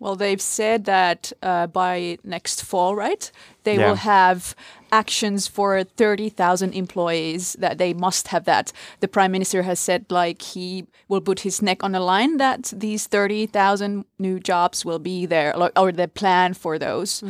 Well, 0.03 0.17
they've 0.17 0.43
said 0.43 0.85
that 0.85 1.33
uh, 1.43 1.69
by 1.69 2.19
next 2.25 2.65
fall, 2.65 2.97
right? 2.97 3.31
They 3.63 3.77
Yeah. 3.77 3.87
will 3.89 3.97
have 3.99 4.55
actions 4.91 5.47
for 5.49 5.85
30,000 5.85 6.75
employees 6.75 7.57
that 7.61 7.79
they 7.79 7.95
must 7.95 8.29
have 8.29 8.45
that. 8.45 8.73
The 9.01 9.07
prime 9.09 9.31
minister 9.31 9.63
has 9.63 9.79
said 9.79 10.05
like 10.11 10.43
he 10.55 10.85
will 11.09 11.21
put 11.21 11.41
his 11.41 11.63
neck 11.63 11.85
on 11.85 11.93
the 11.93 12.01
line 12.01 12.39
that 12.39 12.73
these 12.77 13.07
30,000 13.09 14.05
new 14.19 14.41
jobs 14.41 14.85
will 14.85 14.99
be 14.99 15.25
there 15.27 15.57
or, 15.57 15.71
or 15.77 15.93
the 15.93 16.09
plan 16.09 16.55
for 16.55 16.79
those. 16.79 17.23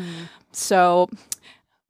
So 0.53 1.09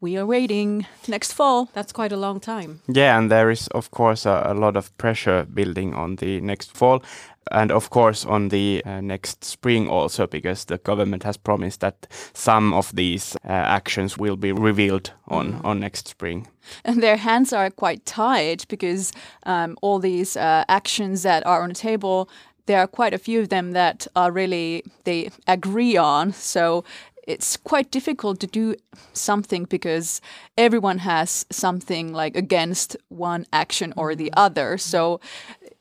we 0.00 0.18
are 0.18 0.26
waiting 0.26 0.86
next 1.06 1.32
fall. 1.32 1.68
That's 1.74 1.92
quite 1.92 2.12
a 2.12 2.16
long 2.16 2.40
time. 2.40 2.80
Yeah, 2.88 3.16
and 3.18 3.30
there 3.30 3.50
is 3.52 3.68
of 3.68 3.90
course 3.90 4.26
a, 4.26 4.42
a 4.46 4.54
lot 4.54 4.76
of 4.76 4.90
pressure 4.98 5.46
building 5.54 5.94
on 5.94 6.16
the 6.16 6.40
next 6.40 6.76
fall, 6.76 7.02
and 7.50 7.70
of 7.70 7.90
course 7.90 8.25
on 8.25 8.49
the 8.49 8.82
uh, 8.84 9.00
next 9.00 9.44
spring 9.44 9.88
also, 9.88 10.26
because 10.26 10.64
the 10.66 10.78
government 10.78 11.25
has 11.25 11.37
promised 11.37 11.80
that 11.80 12.06
some 12.32 12.72
of 12.72 12.94
these 12.94 13.37
uh, 13.44 13.49
actions 13.52 14.18
will 14.18 14.37
be 14.37 14.52
revealed 14.52 15.12
on 15.28 15.61
on 15.64 15.80
next 15.80 16.08
spring. 16.08 16.46
and 16.84 17.02
their 17.02 17.16
hands 17.16 17.52
are 17.52 17.70
quite 17.70 18.06
tied 18.06 18.64
because 18.68 19.12
um, 19.46 19.76
all 19.82 19.99
these 19.99 20.37
uh, 20.37 20.64
actions 20.68 21.22
that 21.22 21.44
are 21.46 21.62
on 21.62 21.68
the 21.68 21.75
table 21.75 22.28
there 22.66 22.78
are 22.78 22.87
quite 22.87 23.14
a 23.14 23.18
few 23.18 23.40
of 23.40 23.49
them 23.49 23.72
that 23.72 24.06
are 24.14 24.30
really 24.30 24.84
they 25.04 25.30
agree 25.46 25.96
on. 25.96 26.32
So 26.32 26.84
it's 27.26 27.56
quite 27.56 27.90
difficult 27.90 28.40
to 28.40 28.46
do 28.46 28.75
something 29.12 29.64
because 29.64 30.20
everyone 30.58 30.99
has 30.99 31.46
something 31.50 32.12
like 32.12 32.37
against 32.37 32.96
one 33.08 33.46
action 33.52 33.92
or 33.96 34.14
the 34.14 34.32
other. 34.37 34.76
So 34.78 35.20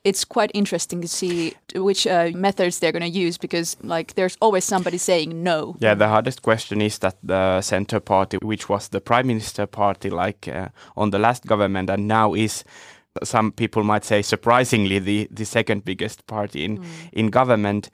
it's 0.04 0.24
quite 0.24 0.50
interesting 0.54 1.00
to 1.00 1.08
see 1.08 1.54
which 1.74 2.06
uh, 2.06 2.30
methods 2.34 2.78
they're 2.78 2.92
going 2.92 3.12
to 3.12 3.18
use 3.20 3.38
because 3.38 3.76
like 3.82 4.14
there's 4.14 4.36
always 4.40 4.64
somebody 4.64 4.98
saying 4.98 5.42
no 5.42 5.76
Yeah, 5.78 5.94
the 5.94 6.08
hardest 6.08 6.42
question 6.42 6.80
is 6.80 6.98
that 6.98 7.16
the 7.22 7.60
center 7.60 8.00
party, 8.00 8.38
which 8.42 8.68
was 8.68 8.88
the 8.88 9.00
prime 9.00 9.26
minister 9.26 9.66
party, 9.66 10.10
like 10.10 10.48
uh, 10.48 10.68
on 10.96 11.10
the 11.10 11.18
last 11.18 11.46
government, 11.46 11.90
and 11.90 12.08
now 12.08 12.34
is 12.34 12.64
some 13.22 13.52
people 13.52 13.84
might 13.84 14.04
say 14.04 14.22
surprisingly 14.22 14.98
the 14.98 15.28
the 15.30 15.44
second 15.44 15.84
biggest 15.84 16.26
party 16.26 16.64
in 16.64 16.84
in 17.12 17.30
government. 17.30 17.90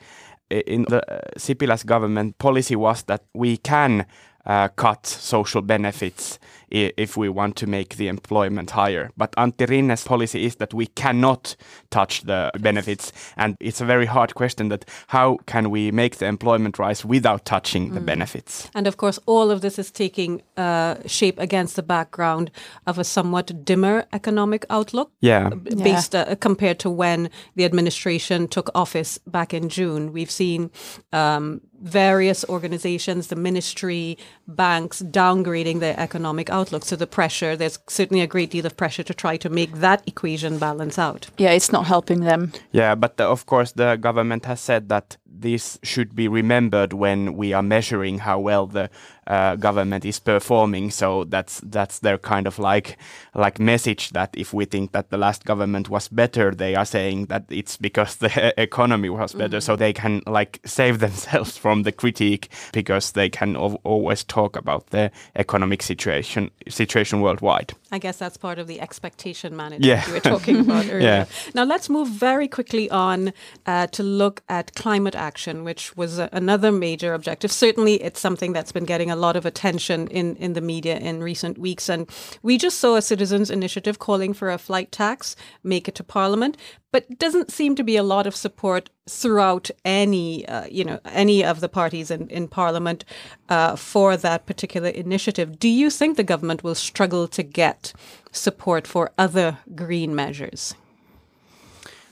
In 0.51 0.85
the 0.89 1.03
uh, 1.13 1.21
Sipilä's 1.37 1.85
government 1.85 2.39
policy 2.39 2.75
was 2.75 3.03
that 3.03 3.21
we 3.35 3.59
can 3.59 4.07
uh, 4.47 4.69
cut 4.69 5.07
social 5.07 5.61
benefits 5.63 6.39
if 6.71 7.17
we 7.17 7.29
want 7.29 7.57
to 7.57 7.67
make 7.67 7.97
the 7.97 8.09
employment 8.09 8.71
higher. 8.71 9.11
But 9.17 9.33
Antti 9.33 9.67
Rinne's 9.69 10.05
policy 10.05 10.45
is 10.45 10.57
that 10.57 10.75
we 10.75 10.87
cannot 10.87 11.57
touch 11.91 12.23
the 12.23 12.51
benefits, 12.61 13.13
and 13.37 13.57
it's 13.61 13.81
a 13.81 13.85
very 13.85 14.07
hard 14.07 14.35
question 14.35 14.69
that 14.69 14.85
how 15.09 15.39
can 15.47 15.71
we 15.71 15.91
make 15.91 16.17
the 16.17 16.27
employment 16.27 16.79
rise 16.79 17.05
without 17.05 17.45
touching 17.45 17.95
the 17.95 18.01
benefits? 18.01 18.71
And 18.75 18.87
of 18.87 18.97
course, 18.97 19.19
all 19.27 19.51
of 19.51 19.61
this 19.61 19.79
is 19.79 19.91
taking 19.91 20.43
uh, 20.57 20.97
shape 21.07 21.39
against 21.39 21.77
the 21.77 21.83
background 21.83 22.51
of 22.87 22.99
a 22.99 23.05
somewhat 23.05 23.65
dimmer 23.65 24.05
economic 24.13 24.65
outlook. 24.71 25.11
Yeah. 25.21 25.51
b- 25.51 25.77
Based 25.83 26.15
uh, 26.15 26.35
compared 26.37 26.79
to 26.81 26.91
when 26.91 27.31
the 27.57 27.65
administration 27.65 28.49
took 28.49 28.71
office 28.75 29.19
back 29.27 29.55
in 29.55 29.69
June, 29.69 30.13
we've 30.13 30.31
seen 30.31 30.71
um, 31.13 31.61
various 31.81 32.45
organizations, 32.49 33.29
the 33.29 33.37
ministry, 33.37 34.19
banks 34.47 35.03
downgrading 35.03 35.81
their 35.81 35.99
economic 35.99 36.51
outlook. 36.59 36.85
So 36.85 36.97
the 36.97 37.07
pressure, 37.07 37.57
there's 37.57 37.79
certainly 37.89 38.23
a 38.23 38.27
great 38.35 38.51
deal 38.51 38.67
of 38.67 38.75
pressure 38.77 39.05
to 39.05 39.15
try 39.15 39.37
to 39.39 39.49
make 39.49 39.73
that 39.87 40.01
equation 40.07 40.59
balance 40.59 40.99
out. 40.99 41.23
yeah 41.45 41.53
it's 41.59 41.73
not 41.73 41.87
helping 41.87 42.21
them 42.31 42.43
Yeah, 42.73 42.95
but 43.05 43.21
uh, 43.21 43.31
of 43.37 43.45
course 43.47 43.73
the 43.83 43.97
government 43.97 44.45
has 44.45 44.61
said 44.61 44.89
that 44.89 45.17
this 45.41 45.79
should 45.83 46.11
be 46.15 46.27
remembered 46.29 46.93
when 46.93 47.19
we 47.41 47.55
are 47.57 47.63
measuring 47.63 48.19
how 48.19 48.39
well 48.49 48.67
the 48.67 48.91
uh, 49.29 49.55
government 49.57 50.05
is 50.05 50.19
performing. 50.21 50.91
So 50.91 51.25
that's 51.25 51.61
that's 51.65 52.01
their 52.01 52.19
kind 52.19 52.47
of 52.47 52.59
like 52.59 52.97
like 53.35 53.59
message 53.63 54.11
that 54.11 54.31
if 54.37 54.53
we 54.53 54.65
think 54.65 54.93
that 54.93 55.11
the 55.11 55.19
last 55.19 55.45
government 55.45 55.89
was 55.89 56.09
better, 56.09 56.55
they 56.55 56.75
are 56.75 56.85
saying 56.87 57.27
that 57.27 57.45
it's 57.51 57.77
because 57.77 58.17
the 58.17 58.53
economy 58.61 59.09
was 59.11 59.35
better. 59.35 59.61
So 59.61 59.77
they 59.77 59.93
can 59.93 60.23
like 60.27 60.61
save 60.65 60.99
themselves 61.07 61.57
from 61.59 61.83
the 61.85 61.93
critique 61.93 62.49
because 62.73 63.13
they 63.13 63.29
can 63.31 63.55
al- 63.57 63.81
always 63.85 64.25
talk 64.25 64.57
about 64.57 64.87
the 64.91 65.11
economic 65.37 65.83
situation 65.83 66.51
situation 66.69 67.21
worldwide. 67.21 67.75
I 67.93 67.99
guess 67.99 68.19
that's 68.19 68.37
part 68.37 68.59
of 68.59 68.67
the 68.67 68.81
expectation 68.81 69.57
management 69.57 69.85
Yeah. 69.85 70.07
you 70.07 70.13
were 70.15 70.21
talking 70.21 70.61
about 70.61 70.85
earlier. 70.91 71.01
Yeah. 71.01 71.25
Now 71.55 71.65
let's 71.65 71.89
move 71.89 72.09
very 72.09 72.49
quickly 72.49 72.91
on 72.91 73.33
uh, 73.67 73.87
to 73.89 74.03
look 74.03 74.43
at 74.49 74.75
climate 74.75 75.15
action, 75.15 75.65
which 75.65 75.97
was 75.97 76.19
uh, 76.19 76.29
another 76.33 76.71
major 76.73 77.15
objective. 77.15 77.51
Certainly, 77.53 78.03
it's 78.03 78.21
something 78.21 78.53
that's 78.53 78.73
been 78.73 78.85
getting 78.85 79.11
a 79.11 79.17
lot 79.19 79.37
of 79.37 79.45
attention 79.45 80.07
in, 80.09 80.37
in 80.37 80.55
the 80.55 80.61
media 80.61 80.97
in 80.99 81.23
recent 81.23 81.59
weeks. 81.59 81.89
And 81.89 82.09
we 82.43 82.57
just 82.57 82.79
saw 82.79 82.97
a 82.97 83.03
citizens' 83.03 83.51
initiative 83.51 83.99
calling 83.99 84.33
for 84.33 84.51
a 84.51 84.59
flight 84.59 84.91
tax, 84.93 85.37
make 85.63 85.89
it 85.89 85.95
to 85.97 86.05
Parliament, 86.05 86.57
but 86.93 87.19
doesn't 87.19 87.51
seem 87.51 87.75
to 87.77 87.85
be 87.85 87.97
a 87.97 88.03
lot 88.03 88.27
of 88.27 88.35
support 88.35 88.91
throughout 89.09 89.71
any, 89.85 90.47
uh, 90.49 90.67
you 90.71 90.85
know, 90.85 91.01
any 91.05 91.45
of 91.45 91.61
the 91.61 91.69
parties 91.69 92.11
in, 92.11 92.29
in 92.29 92.49
Parliament 92.49 93.05
uh, 93.49 93.77
for 93.77 94.17
that 94.17 94.47
particular 94.47 94.89
initiative. 94.89 95.59
Do 95.59 95.69
you 95.69 95.91
think 95.91 96.17
the 96.17 96.25
government 96.25 96.63
will 96.63 96.75
struggle 96.75 97.29
to 97.29 97.43
get 97.43 97.93
support 98.33 98.87
for 98.87 99.11
other 99.19 99.59
green 99.75 100.15
measures? 100.15 100.75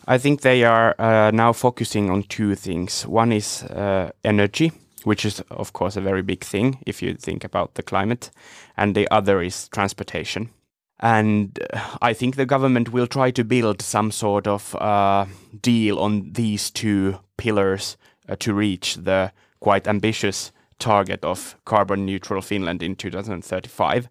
I 0.09 0.19
think 0.19 0.43
they 0.43 0.63
are 0.63 0.95
uh, 1.01 1.31
now 1.33 1.53
focusing 1.53 2.11
on 2.11 2.23
two 2.23 2.55
things. 2.55 3.07
One 3.07 3.33
is 3.33 3.65
uh, 3.65 4.11
energy, 4.23 4.73
which 5.07 5.25
is, 5.25 5.41
of 5.51 5.73
course, 5.73 5.97
a 5.97 6.01
very 6.01 6.21
big 6.21 6.43
thing 6.43 6.83
if 6.85 7.01
you 7.01 7.15
think 7.15 7.45
about 7.45 7.75
the 7.75 7.83
climate, 7.83 8.29
and 8.77 8.97
the 8.97 9.09
other 9.13 9.41
is 9.41 9.69
transportation. 9.69 10.51
And 10.99 11.57
uh, 11.73 11.81
I 12.03 12.13
think 12.13 12.35
the 12.35 12.45
government 12.45 12.93
will 12.93 13.07
try 13.07 13.31
to 13.31 13.45
build 13.45 13.81
some 13.81 14.11
sort 14.11 14.49
of 14.49 14.75
uh, 14.75 15.27
deal 15.63 16.01
on 16.01 16.33
these 16.33 16.73
two 16.73 17.21
pillars 17.37 17.97
uh, 18.29 18.35
to 18.41 18.53
reach 18.53 18.97
the 18.97 19.31
quite 19.61 19.87
ambitious 19.87 20.51
target 20.81 21.25
of 21.25 21.55
carbon 21.65 22.05
neutral 22.05 22.43
Finland 22.43 22.83
in 22.83 22.97
2035. 22.97 24.09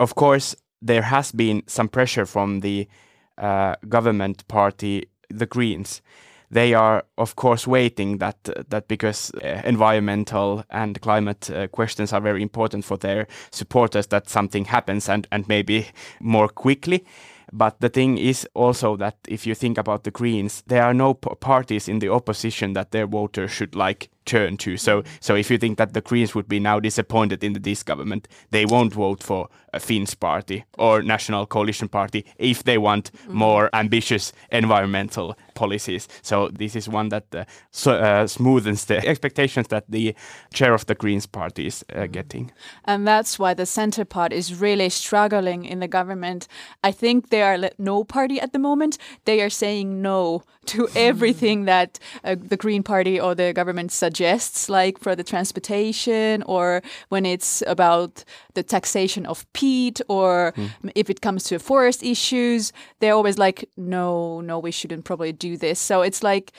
Of 0.00 0.16
course, 0.16 0.56
there 0.82 1.02
has 1.02 1.30
been 1.30 1.62
some 1.68 1.88
pressure 1.88 2.26
from 2.26 2.58
the 2.60 2.88
uh, 3.36 3.76
government 3.88 4.48
party, 4.48 5.04
the 5.30 5.46
Greens. 5.46 6.02
They 6.50 6.74
are, 6.74 7.04
of 7.16 7.36
course, 7.36 7.66
waiting 7.66 8.18
that 8.18 8.48
that 8.70 8.88
because 8.88 9.30
uh, 9.44 9.62
environmental 9.64 10.64
and 10.70 11.00
climate 11.00 11.50
uh, 11.50 11.66
questions 11.68 12.12
are 12.12 12.22
very 12.22 12.42
important 12.42 12.84
for 12.84 12.96
their 12.98 13.26
supporters, 13.50 14.06
that 14.06 14.28
something 14.28 14.66
happens 14.66 15.08
and 15.08 15.26
and 15.30 15.46
maybe 15.48 15.86
more 16.20 16.48
quickly. 16.48 17.04
But 17.52 17.80
the 17.80 17.88
thing 17.88 18.18
is 18.18 18.46
also 18.54 18.96
that 18.96 19.16
if 19.28 19.46
you 19.46 19.54
think 19.54 19.78
about 19.78 20.04
the 20.04 20.10
Greens, 20.10 20.62
there 20.66 20.82
are 20.82 20.94
no 20.94 21.14
parties 21.14 21.88
in 21.88 21.98
the 21.98 22.10
opposition 22.10 22.74
that 22.74 22.90
their 22.90 23.06
voters 23.06 23.50
should 23.50 23.74
like 23.74 24.10
turn 24.28 24.56
to. 24.58 24.76
So, 24.76 25.02
so 25.20 25.34
if 25.34 25.50
you 25.50 25.58
think 25.58 25.78
that 25.78 25.94
the 25.94 26.00
Greens 26.00 26.34
would 26.34 26.48
be 26.48 26.60
now 26.60 26.78
disappointed 26.78 27.42
in 27.42 27.54
this 27.54 27.82
government, 27.82 28.28
they 28.50 28.66
won't 28.66 28.92
vote 28.92 29.22
for 29.22 29.48
a 29.72 29.80
Finns 29.80 30.14
party 30.14 30.64
or 30.78 31.02
National 31.02 31.46
Coalition 31.46 31.88
Party 31.88 32.24
if 32.38 32.64
they 32.64 32.78
want 32.78 33.10
more 33.28 33.68
ambitious 33.72 34.32
environmental 34.50 35.36
policies. 35.54 36.08
So 36.22 36.48
this 36.48 36.76
is 36.76 36.88
one 36.88 37.08
that 37.10 37.24
uh, 37.34 37.44
so, 37.70 37.92
uh, 37.92 38.24
smoothens 38.26 38.86
the 38.86 39.06
expectations 39.06 39.68
that 39.68 39.84
the 39.88 40.14
chair 40.52 40.74
of 40.74 40.86
the 40.86 40.94
Greens 40.94 41.26
party 41.26 41.66
is 41.66 41.84
uh, 41.94 42.06
getting. 42.06 42.52
And 42.84 43.06
that's 43.06 43.38
why 43.38 43.54
the 43.54 43.66
center 43.66 44.04
part 44.04 44.32
is 44.32 44.60
really 44.60 44.88
struggling 44.88 45.64
in 45.64 45.80
the 45.80 45.88
government. 45.88 46.48
I 46.84 46.92
think 46.92 47.28
they 47.30 47.42
are 47.42 47.70
no 47.78 48.04
party 48.04 48.40
at 48.40 48.52
the 48.52 48.58
moment. 48.58 48.98
They 49.24 49.40
are 49.40 49.50
saying 49.50 50.02
no 50.02 50.42
to 50.66 50.88
everything 50.96 51.64
that 51.64 51.98
uh, 52.24 52.36
the 52.38 52.56
Green 52.56 52.82
Party 52.82 53.20
or 53.20 53.34
the 53.34 53.52
government 53.52 53.92
suggests. 53.92 54.17
Suggests, 54.18 54.68
like 54.68 54.98
for 54.98 55.14
the 55.14 55.22
transportation, 55.22 56.42
or 56.46 56.82
when 57.08 57.24
it's 57.24 57.62
about 57.66 58.24
the 58.54 58.62
taxation 58.62 59.26
of 59.26 59.46
peat, 59.52 60.00
or 60.08 60.52
if 60.94 61.08
it 61.08 61.20
comes 61.20 61.44
to 61.44 61.58
forest 61.58 62.02
issues, 62.02 62.72
they're 62.98 63.14
always 63.14 63.38
like, 63.38 63.68
no, 63.76 64.40
no, 64.40 64.58
we 64.58 64.72
shouldn't 64.72 65.04
probably 65.04 65.32
do 65.32 65.56
this. 65.56 65.78
So 65.78 66.02
it's 66.02 66.22
like 66.22 66.52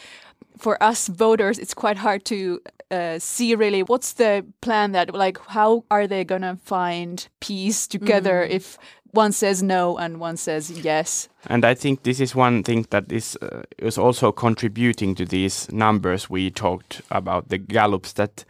for 0.58 0.82
us 0.82 1.10
voters, 1.10 1.60
it's 1.60 1.74
quite 1.74 1.98
hard 1.98 2.24
to 2.26 2.62
uh, 2.92 3.20
see 3.20 3.56
really 3.56 3.84
what's 3.84 4.14
the 4.14 4.44
plan 4.62 4.94
that 4.94 5.14
like 5.14 5.38
how 5.48 5.84
are 5.92 6.08
they 6.08 6.24
gonna 6.24 6.58
find 6.66 7.28
peace 7.40 7.88
together 7.88 8.42
if 8.42 8.78
one 9.12 9.32
says 9.32 9.64
no 9.64 9.98
and 9.98 10.20
one 10.20 10.38
says 10.38 10.72
yes. 10.72 11.30
And 11.48 11.66
I 11.66 11.74
think 11.74 12.04
this 12.04 12.20
is 12.20 12.36
one 12.36 12.64
thing 12.64 12.86
that 12.90 13.12
is 13.12 13.38
uh, 13.42 13.64
is 13.78 13.98
also 13.98 14.32
contributing 14.32 15.16
to 15.16 15.26
these 15.26 15.72
numbers 15.72 16.30
we 16.30 16.52
talked 16.52 17.02
about 17.10 17.50
the 17.50 17.58
Gallups. 17.58 18.14
That 18.14 18.46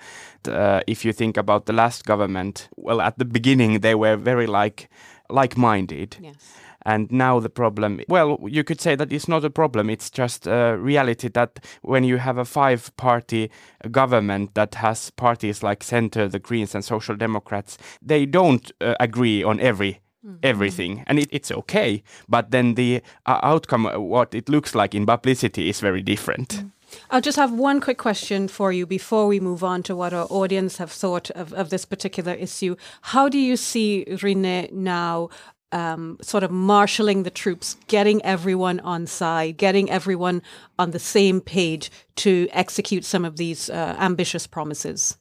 uh, 0.48 0.82
if 0.88 1.06
you 1.06 1.13
think 1.13 1.38
about 1.38 1.65
the 1.65 1.74
last 1.74 2.06
government, 2.06 2.69
well, 2.76 3.02
at 3.02 3.17
the 3.17 3.26
beginning 3.26 3.82
they 3.82 3.95
were 3.95 4.17
very 4.17 4.48
like 4.48 4.89
like-minded. 5.30 6.17
Yes. 6.19 6.56
And 6.86 7.12
now 7.12 7.39
the 7.39 7.50
problem, 7.50 8.00
well, 8.08 8.39
you 8.48 8.63
could 8.63 8.80
say 8.80 8.95
that 8.95 9.12
it's 9.12 9.28
not 9.28 9.43
a 9.43 9.50
problem. 9.50 9.89
It's 9.89 10.10
just 10.10 10.48
a 10.48 10.78
reality 10.78 11.28
that 11.28 11.60
when 11.82 12.06
you 12.06 12.17
have 12.17 12.38
a 12.38 12.45
five 12.45 12.95
party 12.95 13.52
government 13.91 14.56
that 14.56 14.76
has 14.76 15.12
parties 15.12 15.62
like 15.62 15.84
Centre, 15.84 16.30
the 16.30 16.39
Greens, 16.39 16.74
and 16.74 16.84
Social 16.84 17.15
Democrats, 17.15 17.78
they 18.02 18.26
don't 18.26 18.72
uh, 18.80 18.95
agree 19.00 19.43
on 19.43 19.60
every. 19.60 20.00
Everything 20.43 21.03
and 21.08 21.19
it, 21.19 21.29
it's 21.32 21.51
okay, 21.51 22.03
but 22.27 22.51
then 22.51 22.75
the 22.75 23.01
uh, 23.25 23.39
outcome, 23.41 23.86
uh, 23.86 23.99
what 23.99 24.36
it 24.36 24.49
looks 24.49 24.75
like 24.75 24.93
in 24.93 25.05
publicity, 25.05 25.69
is 25.69 25.79
very 25.79 26.01
different. 26.01 26.63
I'll 27.10 27.21
just 27.21 27.38
have 27.38 27.53
one 27.53 27.79
quick 27.79 27.97
question 27.97 28.47
for 28.47 28.71
you 28.71 28.86
before 28.86 29.27
we 29.27 29.39
move 29.39 29.63
on 29.63 29.84
to 29.84 29.95
what 29.95 30.13
our 30.13 30.27
audience 30.29 30.77
have 30.77 30.91
thought 30.91 31.29
of, 31.32 31.53
of 31.53 31.69
this 31.69 31.86
particular 31.86 32.34
issue. 32.34 32.75
How 33.01 33.29
do 33.29 33.38
you 33.38 33.55
see 33.55 34.05
Rinne 34.08 34.71
now 34.71 35.29
um, 35.71 36.17
sort 36.21 36.43
of 36.43 36.51
marshalling 36.51 37.23
the 37.23 37.29
troops, 37.29 37.77
getting 37.88 38.25
everyone 38.25 38.79
on 38.79 39.05
side, 39.05 39.58
getting 39.58 39.89
everyone 39.89 40.41
on 40.79 40.91
the 40.91 40.99
same 40.99 41.41
page 41.41 41.91
to 42.17 42.47
execute 42.51 43.05
some 43.05 43.23
of 43.23 43.38
these 43.38 43.69
uh, 43.69 43.95
ambitious 43.99 44.47
promises? 44.47 45.18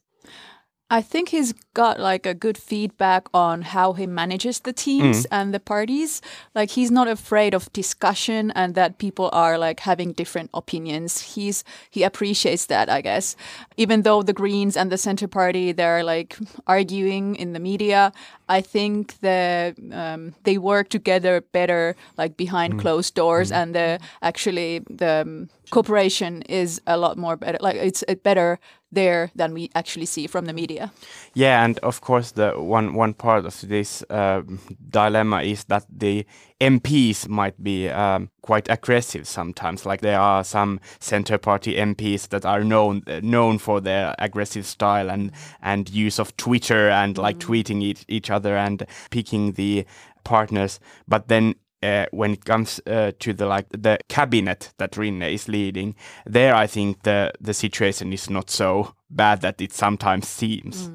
I 0.91 1.03
think 1.03 1.29
he's 1.29 1.53
got 1.75 1.99
like 1.99 2.25
a 2.25 2.33
good 2.33 2.57
feedback 2.57 3.27
on 3.31 3.61
how 3.61 3.93
he 3.93 4.07
manages 4.07 4.61
the 4.61 4.73
teams 4.73 5.25
and 5.31 5.53
the 5.53 5.59
parties. 5.59 6.19
Like 6.55 6.71
he's 6.71 6.89
not 6.89 7.07
afraid 7.07 7.53
of 7.53 7.71
discussion 7.73 8.49
and 8.51 8.73
that 8.73 8.97
people 8.97 9.29
are 9.31 9.59
like 9.59 9.81
having 9.81 10.13
different 10.13 10.49
opinions. 10.51 11.21
He's 11.35 11.63
he 11.91 12.01
appreciates 12.01 12.65
that, 12.67 12.89
I 12.89 13.01
guess. 13.01 13.35
Even 13.77 14.01
though 14.01 14.23
the 14.23 14.33
Greens 14.33 14.75
and 14.75 14.91
the 14.91 14.97
Centre 14.97 15.27
Party 15.27 15.71
they're 15.71 16.03
like 16.03 16.37
arguing 16.65 17.35
in 17.35 17.53
the 17.53 17.59
media, 17.59 18.11
I 18.49 18.61
think 18.61 19.19
the 19.21 19.75
um, 19.93 20.33
they 20.43 20.57
work 20.57 20.89
together 20.89 21.41
better 21.41 21.95
like 22.17 22.35
behind 22.35 22.79
closed 22.79 23.13
doors 23.13 23.51
and 23.51 23.75
the 23.75 23.99
actually 24.23 24.79
the 24.89 25.21
um, 25.21 25.49
cooperation 25.69 26.41
is 26.43 26.81
a 26.87 26.97
lot 26.97 27.15
more 27.15 27.37
better. 27.37 27.59
Like 27.61 27.75
it's 27.75 28.03
better 28.23 28.59
there 28.91 29.31
than 29.35 29.53
we 29.53 29.69
actually 29.75 30.05
see 30.05 30.27
from 30.27 30.45
the 30.45 30.53
media. 30.53 30.91
Yeah, 31.33 31.63
and 31.63 31.79
of 31.79 32.01
course, 32.01 32.31
the 32.31 32.51
one 32.51 32.93
one 32.93 33.13
part 33.13 33.45
of 33.45 33.61
this 33.61 34.03
um 34.09 34.59
dilemma 34.89 35.41
is 35.41 35.65
that 35.65 35.85
the 35.89 36.25
MPs 36.61 37.27
might 37.27 37.61
be 37.63 37.89
um, 37.89 38.29
quite 38.41 38.69
aggressive 38.69 39.27
sometimes. 39.27 39.85
Like 39.85 40.01
there 40.01 40.19
are 40.19 40.43
some 40.43 40.79
centre 40.99 41.37
party 41.37 41.75
MPs 41.75 42.29
that 42.29 42.45
are 42.45 42.63
known 42.63 43.03
uh, 43.07 43.21
known 43.23 43.59
for 43.59 43.79
their 43.79 44.15
aggressive 44.19 44.65
style 44.65 45.09
and 45.09 45.31
and 45.61 45.89
use 45.89 46.19
of 46.19 46.35
Twitter 46.35 46.89
and 46.89 47.17
like 47.17 47.39
tweeting 47.39 47.81
each, 47.81 48.03
each 48.07 48.29
other 48.29 48.57
and 48.57 48.85
picking 49.09 49.53
the 49.53 49.85
partners. 50.23 50.79
But 51.07 51.27
then 51.29 51.55
uh, 51.83 52.05
when 52.11 52.31
it 52.31 52.45
comes 52.45 52.81
uh, 52.87 53.11
to 53.19 53.33
the 53.33 53.45
like 53.45 53.67
the 53.69 53.97
cabinet 54.07 54.73
that 54.77 54.91
Rinne 54.97 55.33
is 55.33 55.47
leading, 55.47 55.95
there 56.25 56.55
I 56.55 56.67
think 56.67 57.03
the 57.03 57.31
the 57.41 57.53
situation 57.53 58.13
is 58.13 58.29
not 58.29 58.49
so 58.49 58.93
bad 59.09 59.41
that 59.41 59.61
it 59.61 59.73
sometimes 59.73 60.27
seems. 60.27 60.89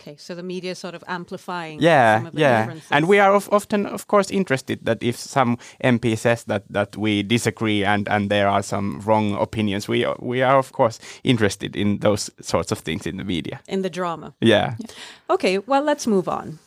Okay, 0.00 0.16
so 0.16 0.34
the 0.34 0.42
media 0.42 0.72
is 0.72 0.78
sort 0.78 0.94
of 0.94 1.02
amplifying 1.06 1.80
Yeah, 1.80 2.18
some 2.18 2.26
of 2.26 2.34
the 2.34 2.40
yeah, 2.40 2.74
and 2.90 3.08
we 3.08 3.18
are 3.18 3.34
of, 3.34 3.48
often, 3.50 3.86
of 3.86 4.06
course, 4.06 4.30
interested 4.30 4.84
that 4.84 5.02
if 5.02 5.16
some 5.16 5.56
MP 5.82 6.16
says 6.16 6.44
that 6.44 6.64
that 6.72 6.96
we 6.96 7.22
disagree 7.22 7.84
and 7.84 8.08
and 8.08 8.30
there 8.30 8.48
are 8.48 8.62
some 8.62 9.00
wrong 9.06 9.34
opinions, 9.40 9.88
we 9.88 10.06
we 10.18 10.42
are 10.42 10.58
of 10.58 10.72
course 10.72 11.00
interested 11.22 11.76
in 11.76 11.98
those 12.00 12.30
sorts 12.40 12.72
of 12.72 12.78
things 12.84 13.06
in 13.06 13.16
the 13.16 13.24
media. 13.24 13.60
in 13.68 13.82
the 13.82 13.90
drama. 13.90 14.34
Yeah. 14.40 14.74
Okay, 15.28 15.58
well, 15.66 15.82
let's 15.82 16.06
move 16.06 16.28
on. 16.28 16.58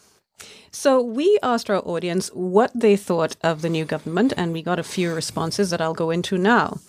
So, 0.75 0.99
we 0.99 1.37
asked 1.43 1.69
our 1.69 1.87
audience 1.87 2.29
what 2.29 2.71
they 2.73 2.95
thought 2.95 3.35
of 3.43 3.61
the 3.61 3.69
new 3.69 3.85
government, 3.85 4.33
and 4.35 4.51
we 4.51 4.63
got 4.63 4.79
a 4.79 4.83
few 4.83 5.13
responses 5.13 5.69
that 5.69 5.79
I'll 5.79 5.93
go 5.93 6.09
into 6.09 6.35
now. 6.35 6.79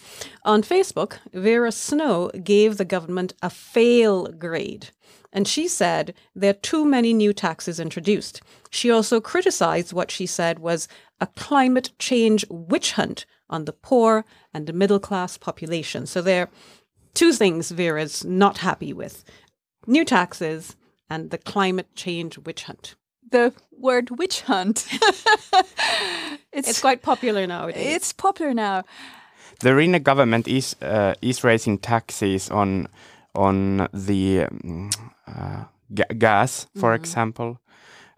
On 0.43 0.63
Facebook, 0.63 1.19
Vera 1.35 1.71
Snow 1.71 2.31
gave 2.43 2.79
the 2.79 2.87
government 2.87 3.35
a 3.43 3.51
fail 3.51 4.29
grade, 4.29 4.89
and 5.35 5.47
she 5.47 5.69
said 5.69 6.15
there 6.35 6.53
are 6.53 6.55
too 6.55 6.87
many 6.87 7.13
new 7.13 7.35
taxes 7.35 7.79
introduced. 7.79 8.41
She 8.71 8.91
also 8.91 9.21
criticized 9.21 9.93
what 9.93 10.11
she 10.11 10.25
said 10.25 10.61
was 10.61 10.89
a 11.21 11.27
climate 11.27 11.91
change 11.99 12.47
witch 12.49 12.93
hunt 12.93 13.27
on 13.51 13.67
the 13.67 13.75
poor 13.75 14.25
and 14.55 14.67
the 14.67 14.73
middle 14.73 14.99
class 14.99 15.37
population. 15.37 16.07
So, 16.07 16.23
there 16.23 16.45
are 16.45 16.51
two 17.13 17.35
things 17.35 17.71
Vera's 17.71 18.25
not 18.25 18.59
happy 18.59 18.95
with 18.95 19.25
new 19.87 20.07
taxes 20.07 20.75
and 21.11 21.31
the 21.31 21.37
climate 21.37 21.95
change 21.95 22.39
witch 22.39 22.63
hunt. 22.63 22.95
The 23.31 23.53
word 23.79 24.11
witch 24.19 24.43
hunt. 24.43 24.87
it's 26.53 26.69
It's 26.69 26.81
quite 26.81 27.03
popular 27.03 27.47
nowadays. 27.47 27.97
it's 27.97 28.13
popular 28.13 28.55
now. 28.55 28.83
The 29.61 29.71
Rinne 29.71 30.03
government 30.03 30.49
is 30.49 30.77
uh, 30.83 31.15
is 31.23 31.45
raising 31.45 31.79
taxes 31.79 32.51
on 32.51 32.89
on 33.35 33.89
the 33.93 34.45
um, 34.45 34.91
uh, 35.27 35.65
ga- 35.95 36.15
gas, 36.19 36.67
for 36.81 36.95
example. 36.95 37.59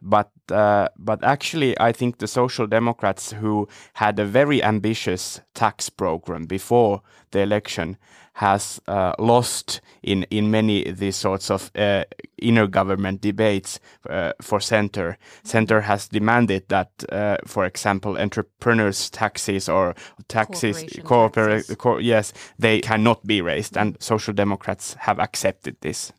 But 0.03 0.31
uh, 0.51 0.89
but 0.99 1.23
actually, 1.25 1.75
I 1.81 1.93
think 1.93 2.19
the 2.19 2.27
Social 2.27 2.67
Democrats, 2.67 3.33
who 3.33 3.69
had 3.95 4.19
a 4.19 4.25
very 4.25 4.63
ambitious 4.63 5.41
tax 5.55 5.91
program 5.91 6.47
before 6.47 7.01
the 7.31 7.41
election, 7.41 7.97
has 8.37 8.81
uh, 8.87 9.13
lost 9.19 9.81
in 10.03 10.25
in 10.31 10.51
many 10.51 10.93
these 10.93 11.17
sorts 11.17 11.51
of 11.51 11.71
uh, 11.75 12.05
inner 12.43 12.67
government 12.67 13.23
debates 13.23 13.81
uh, 14.11 14.33
for 14.43 14.61
center. 14.61 15.17
Center 15.43 15.81
has 15.81 16.09
demanded 16.09 16.69
that, 16.69 16.91
uh, 17.11 17.37
for 17.47 17.65
example, 17.65 18.19
entrepreneurs' 18.19 19.11
taxes 19.11 19.69
or 19.69 19.95
taxes, 20.29 20.77
Corporation 20.77 21.05
corpora- 21.05 21.57
taxes. 21.57 21.77
co- 21.77 21.99
yes, 21.99 22.33
they 22.59 22.81
cannot 22.81 23.27
be 23.27 23.41
raised, 23.41 23.77
and 23.79 23.97
Social 24.01 24.35
Democrats 24.35 24.97
have 24.99 25.19
accepted 25.19 25.77
this. 25.81 26.13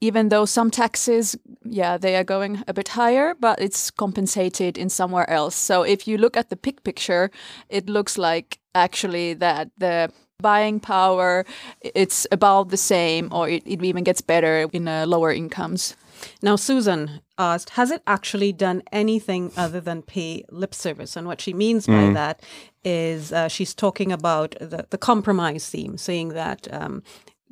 Even 0.00 0.28
though 0.28 0.44
some 0.46 0.70
taxes, 0.70 1.36
yeah, 1.64 1.96
they 1.96 2.16
are 2.16 2.24
going 2.24 2.62
a 2.66 2.72
bit 2.74 2.88
higher, 2.88 3.34
but 3.40 3.58
it's 3.60 3.90
compensated 3.90 4.76
in 4.76 4.90
somewhere 4.90 5.30
else. 5.30 5.54
So 5.56 5.82
if 5.82 6.06
you 6.08 6.18
look 6.18 6.36
at 6.36 6.48
the 6.48 6.56
big 6.56 6.82
picture, 6.82 7.30
it 7.68 7.88
looks 7.88 8.18
like 8.18 8.58
actually 8.74 9.34
that 9.34 9.70
the 9.78 10.10
buying 10.42 10.80
power 10.80 11.46
it's 11.80 12.26
about 12.30 12.68
the 12.68 12.76
same 12.76 13.28
or 13.32 13.48
it, 13.48 13.62
it 13.64 13.82
even 13.84 14.04
gets 14.04 14.20
better 14.20 14.68
in 14.72 14.88
uh, 14.88 15.06
lower 15.06 15.32
incomes. 15.32 15.96
Now, 16.40 16.56
Susan 16.56 17.20
asked, 17.38 17.70
has 17.70 17.90
it 17.90 18.02
actually 18.06 18.52
done 18.52 18.82
anything 18.92 19.50
other 19.56 19.80
than 19.80 20.02
pay 20.02 20.44
lip 20.50 20.74
service? 20.74 21.16
And 21.16 21.26
what 21.26 21.40
she 21.40 21.52
means 21.52 21.86
by 21.86 22.10
that 22.12 22.42
is 22.84 23.32
uh, 23.32 23.48
she's 23.48 23.74
talking 23.74 24.12
about 24.12 24.54
the, 24.60 24.86
the 24.90 24.98
compromise 24.98 25.68
theme, 25.68 25.96
saying 25.98 26.30
that. 26.30 26.72
Um, 26.72 27.02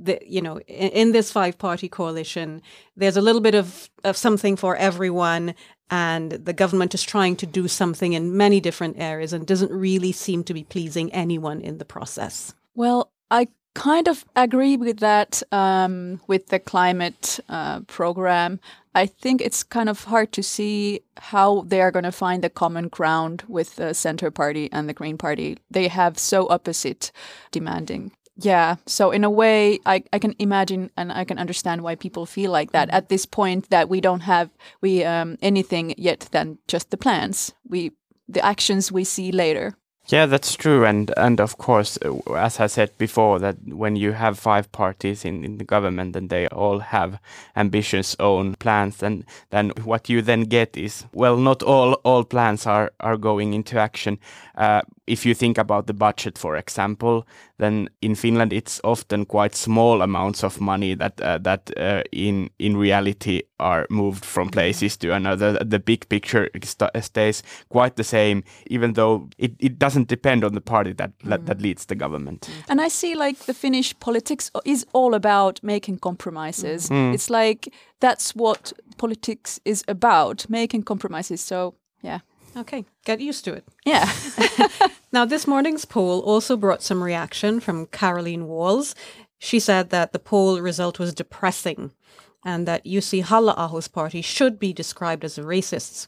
the, 0.03 0.19
you 0.27 0.41
know, 0.41 0.59
in, 0.61 0.89
in 0.91 1.13
this 1.13 1.31
five-party 1.31 1.89
coalition, 1.89 2.63
there's 2.97 3.19
a 3.19 3.21
little 3.21 3.43
bit 3.43 3.55
of, 3.55 3.91
of 4.03 4.17
something 4.17 4.57
for 4.57 4.75
everyone, 4.77 5.55
and 5.91 6.33
the 6.33 6.55
government 6.55 6.95
is 6.95 7.03
trying 7.03 7.37
to 7.37 7.47
do 7.47 7.69
something 7.69 8.15
in 8.15 8.35
many 8.35 8.61
different 8.61 8.97
areas 8.99 9.35
and 9.35 9.47
doesn't 9.47 9.71
really 9.71 10.13
seem 10.13 10.43
to 10.45 10.55
be 10.55 10.65
pleasing 10.65 11.13
anyone 11.13 11.61
in 11.61 11.77
the 11.77 11.85
process. 11.85 12.55
Well, 12.75 13.13
I 13.31 13.49
kind 13.75 14.09
of 14.09 14.25
agree 14.37 14.77
with 14.77 14.99
that 14.99 15.43
um, 15.53 16.21
with 16.27 16.49
the 16.49 16.59
climate 16.59 17.41
uh, 17.49 17.81
program. 17.81 18.61
I 18.95 19.07
think 19.07 19.41
it's 19.41 19.63
kind 19.63 19.89
of 19.89 20.05
hard 20.05 20.33
to 20.33 20.43
see 20.43 21.03
how 21.17 21.63
they 21.63 21.81
are 21.81 21.93
going 21.93 22.05
to 22.05 22.13
find 22.13 22.43
the 22.43 22.51
common 22.51 22.89
ground 22.89 23.45
with 23.47 23.77
the 23.77 23.95
Centre 23.95 24.31
Party 24.31 24.69
and 24.73 24.89
the 24.89 24.95
Green 24.95 25.17
Party. 25.17 25.59
They 25.71 25.89
have 25.89 26.19
so 26.19 26.49
opposite 26.49 27.13
demanding. 27.53 28.13
Yeah, 28.37 28.77
so 28.87 29.11
in 29.11 29.23
a 29.23 29.31
way, 29.31 29.81
I, 29.85 30.03
I 30.13 30.19
can 30.19 30.35
imagine 30.39 30.91
and 30.97 31.13
I 31.13 31.25
can 31.25 31.39
understand 31.39 31.83
why 31.83 31.95
people 31.95 32.25
feel 32.25 32.51
like 32.51 32.73
that 32.73 32.89
at 32.91 33.09
this 33.09 33.27
point 33.27 33.69
that 33.69 33.89
we 33.89 34.01
don't 34.01 34.21
have 34.21 34.51
we 34.81 35.05
um, 35.05 35.37
anything 35.43 35.95
yet 35.99 36.29
than 36.33 36.59
just 36.67 36.91
the 36.91 36.97
plans. 36.97 37.53
We 37.69 37.93
the 38.29 38.45
actions 38.45 38.91
we 38.91 39.05
see 39.05 39.31
later. 39.31 39.77
Yeah, 40.11 40.27
that's 40.27 40.57
true, 40.57 40.85
and 40.85 41.13
and 41.17 41.41
of 41.41 41.57
course, 41.57 41.97
uh, 42.05 42.33
as 42.35 42.59
I 42.59 42.67
said 42.67 42.91
before, 42.99 43.39
that 43.39 43.57
when 43.69 43.95
you 43.95 44.11
have 44.13 44.41
five 44.41 44.73
parties 44.73 45.25
in, 45.25 45.45
in 45.45 45.59
the 45.59 45.65
government 45.65 46.17
and 46.17 46.29
they 46.29 46.49
all 46.49 46.81
have 46.81 47.21
ambitious 47.55 48.17
own 48.19 48.57
plans, 48.57 48.97
then 48.97 49.25
then 49.51 49.71
what 49.85 50.09
you 50.09 50.21
then 50.21 50.43
get 50.43 50.77
is 50.77 51.05
well, 51.13 51.37
not 51.37 51.63
all 51.63 51.93
all 52.03 52.25
plans 52.25 52.67
are 52.67 52.91
are 52.99 53.17
going 53.17 53.55
into 53.55 53.79
action. 53.79 54.19
Uh, 54.57 54.83
if 55.07 55.27
you 55.27 55.35
think 55.35 55.59
about 55.59 55.87
the 55.87 55.95
budget, 55.95 56.39
for 56.39 56.57
example, 56.57 57.27
then 57.59 57.89
in 58.01 58.15
Finland 58.15 58.53
it's 58.53 58.81
often 58.85 59.27
quite 59.27 59.55
small 59.55 60.03
amounts 60.03 60.45
of 60.45 60.61
money 60.61 60.95
that 60.95 61.21
uh, 61.21 61.39
that 61.39 61.71
uh, 61.77 62.03
in 62.13 62.51
in 62.59 62.77
reality 62.77 63.43
are 63.59 63.87
moved 63.91 64.25
from 64.25 64.49
mm-hmm. 64.49 64.61
places 64.61 64.97
to 64.99 65.15
another. 65.15 65.65
The 65.65 65.79
big 65.79 66.09
picture 66.09 66.49
st 66.63 66.91
stays 67.01 67.43
quite 67.69 67.97
the 67.97 68.05
same, 68.05 68.43
even 68.71 68.95
though 68.95 69.29
it, 69.39 69.53
it 69.59 69.79
doesn't 69.79 70.09
depend 70.09 70.45
on 70.45 70.55
the 70.55 70.61
party 70.61 70.93
that 70.95 71.13
that, 71.25 71.47
that 71.47 71.59
mm. 71.59 71.63
leads 71.63 71.87
the 71.87 71.97
government. 71.97 72.41
Mm. 72.41 72.65
And 72.69 72.81
I 72.81 72.89
see 72.89 73.15
like 73.15 73.39
the 73.47 73.55
Finnish 73.55 73.99
politics 74.01 74.51
is 74.65 74.87
all 74.93 75.15
about 75.15 75.61
making 75.63 75.99
compromises. 75.99 76.89
Mm-hmm. 76.89 77.11
Mm. 77.11 77.15
It's 77.15 77.31
like 77.31 77.75
that's 78.01 78.35
what 78.35 78.73
politics 78.97 79.61
is 79.65 79.85
about, 79.89 80.47
making 80.49 80.85
compromises. 80.85 81.41
So 81.41 81.75
yeah. 82.03 82.21
Okay, 82.57 82.85
get 83.05 83.21
used 83.21 83.45
to 83.45 83.53
it. 83.53 83.65
Yeah. 83.87 84.11
Now, 85.13 85.25
this 85.25 85.47
morning's 85.47 85.85
poll 85.85 86.21
also 86.21 86.57
brought 86.57 86.83
some 86.83 87.03
reaction 87.03 87.59
from 87.59 87.87
Caroline 87.87 88.47
Walls. 88.47 88.95
She 89.39 89.59
said 89.59 89.91
that 89.91 90.13
the 90.13 90.21
poll 90.21 90.61
result 90.61 90.99
was 90.99 91.13
depressing 91.13 91.93
and 92.45 92.67
that 92.69 92.85
Jussi 92.85 93.23
halla 93.23 93.55
party 93.93 94.23
should 94.23 94.59
be 94.59 94.73
described 94.73 95.25
as 95.25 95.37
racists. 95.39 96.07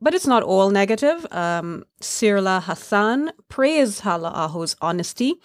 But 0.00 0.14
it's 0.14 0.26
not 0.26 0.42
all 0.42 0.70
negative. 0.70 1.26
Um, 1.30 1.84
Sirla 2.00 2.62
Hassan 2.62 3.32
praised 3.48 4.00
halla 4.00 4.74
honesty, 4.82 5.40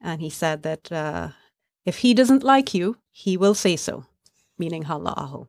and 0.00 0.20
he 0.20 0.30
said 0.30 0.62
that 0.62 0.92
uh, 0.92 1.30
if 1.84 1.98
he 1.98 2.14
doesn't 2.14 2.44
like 2.44 2.72
you, 2.72 2.96
he 3.10 3.36
will 3.36 3.54
say 3.54 3.76
so, 3.76 4.04
meaning 4.56 4.84
halla 4.84 5.46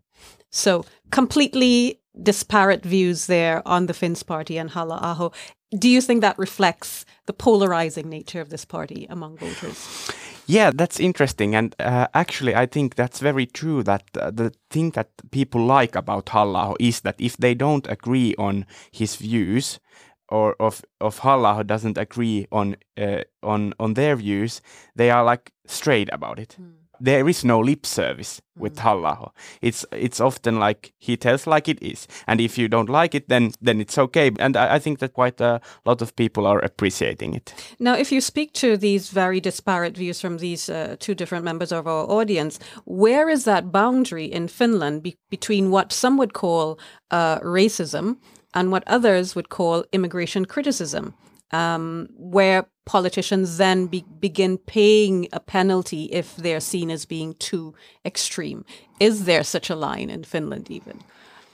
So 0.49 0.83
completely 1.11 2.01
disparate 2.21 2.83
views 2.83 3.27
there 3.27 3.65
on 3.67 3.85
the 3.85 3.93
Finns 3.93 4.23
party 4.23 4.57
and 4.57 4.71
halla 4.71 5.31
Do 5.77 5.89
you 5.89 6.01
think 6.01 6.21
that 6.21 6.37
reflects 6.37 7.05
the 7.27 7.33
polarizing 7.33 8.09
nature 8.09 8.41
of 8.41 8.49
this 8.49 8.65
party 8.65 9.07
among 9.09 9.37
voters? 9.37 10.11
Yeah, 10.47 10.71
that's 10.73 10.99
interesting, 10.99 11.55
and 11.55 11.75
uh, 11.79 12.07
actually, 12.13 12.55
I 12.55 12.65
think 12.65 12.95
that's 12.95 13.19
very 13.19 13.45
true. 13.45 13.83
That 13.83 14.03
uh, 14.19 14.31
the 14.31 14.51
thing 14.69 14.91
that 14.91 15.09
people 15.31 15.65
like 15.65 15.95
about 15.95 16.29
halla 16.29 16.75
is 16.79 17.01
that 17.01 17.15
if 17.19 17.37
they 17.37 17.53
don't 17.53 17.87
agree 17.89 18.35
on 18.37 18.65
his 18.91 19.15
views, 19.15 19.79
or 20.27 20.55
of 20.59 20.83
of 20.99 21.19
halla 21.19 21.63
doesn't 21.63 21.97
agree 21.97 22.47
on 22.51 22.75
uh, 22.97 23.21
on 23.43 23.73
on 23.79 23.93
their 23.93 24.15
views, 24.15 24.61
they 24.95 25.09
are 25.09 25.23
like 25.23 25.53
straight 25.67 26.09
about 26.11 26.39
it. 26.39 26.57
There 27.03 27.27
is 27.29 27.43
no 27.43 27.59
lip 27.59 27.85
service 27.85 28.41
with 28.57 28.79
halla 28.79 29.31
It's 29.61 29.85
it's 29.91 30.21
often 30.21 30.59
like 30.59 30.93
he 30.99 31.17
tells 31.17 31.47
like 31.47 31.67
it 31.67 31.81
is, 31.81 32.07
and 32.27 32.39
if 32.39 32.57
you 32.57 32.67
don't 32.67 32.89
like 32.89 33.15
it, 33.15 33.27
then 33.27 33.51
then 33.65 33.81
it's 33.81 33.97
okay. 33.97 34.31
And 34.39 34.55
I, 34.55 34.75
I 34.75 34.79
think 34.79 34.99
that 34.99 35.13
quite 35.13 35.41
a 35.41 35.59
lot 35.85 36.01
of 36.01 36.15
people 36.15 36.45
are 36.45 36.59
appreciating 36.59 37.33
it. 37.33 37.53
Now, 37.79 37.95
if 37.95 38.11
you 38.11 38.21
speak 38.21 38.53
to 38.53 38.77
these 38.77 39.09
very 39.09 39.39
disparate 39.39 39.97
views 39.97 40.21
from 40.21 40.37
these 40.37 40.69
uh, 40.69 40.95
two 40.99 41.15
different 41.15 41.45
members 41.45 41.71
of 41.71 41.87
our 41.87 42.05
audience, 42.09 42.59
where 42.85 43.29
is 43.29 43.43
that 43.45 43.71
boundary 43.71 44.25
in 44.25 44.47
Finland 44.47 45.03
be- 45.03 45.17
between 45.29 45.71
what 45.71 45.91
some 45.91 46.17
would 46.17 46.33
call 46.33 46.77
uh, 47.09 47.39
racism 47.39 48.17
and 48.53 48.71
what 48.71 48.83
others 48.87 49.35
would 49.35 49.49
call 49.49 49.83
immigration 49.91 50.45
criticism? 50.45 51.13
Um, 51.53 52.07
where 52.17 52.65
politicians 52.85 53.57
then 53.57 53.87
be- 53.87 54.05
begin 54.19 54.57
paying 54.57 55.27
a 55.31 55.39
penalty 55.39 56.05
if 56.05 56.35
they're 56.35 56.59
seen 56.59 56.89
as 56.89 57.05
being 57.05 57.35
too 57.35 57.73
extreme. 58.05 58.65
Is 58.99 59.25
there 59.25 59.43
such 59.43 59.69
a 59.69 59.75
line 59.75 60.09
in 60.09 60.23
Finland, 60.23 60.69
even? 60.69 60.99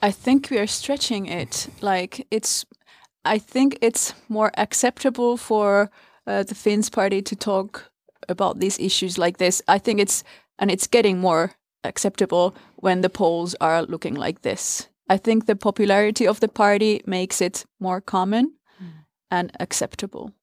I 0.02 0.12
think 0.12 0.50
we 0.50 0.58
are 0.58 0.68
stretching 0.68 1.26
it. 1.26 1.68
Like 1.82 2.26
it's, 2.32 2.66
I 3.26 3.40
think 3.40 3.78
it's 3.82 4.14
more 4.30 4.52
acceptable 4.58 5.38
for 5.38 5.90
uh, 6.26 6.44
the 6.44 6.56
Finns 6.56 6.90
party 6.90 7.22
to 7.22 7.36
talk 7.36 7.92
about 8.30 8.60
these 8.60 8.80
issues 8.80 9.18
like 9.18 9.38
this. 9.38 9.62
I 9.68 9.80
think 9.80 10.00
it's, 10.00 10.24
and 10.60 10.72
it's 10.72 10.88
getting 10.88 11.20
more 11.20 11.52
acceptable 11.84 12.56
when 12.76 13.02
the 13.02 13.10
polls 13.10 13.56
are 13.60 13.84
looking 13.84 14.16
like 14.16 14.42
this. 14.42 14.90
I 15.10 15.18
think 15.18 15.46
the 15.46 15.56
popularity 15.56 16.28
of 16.28 16.40
the 16.40 16.50
party 16.50 17.02
makes 17.06 17.42
it 17.42 17.66
more 17.80 18.02
common 18.02 18.54
and 19.30 19.52
acceptable. 19.60 20.34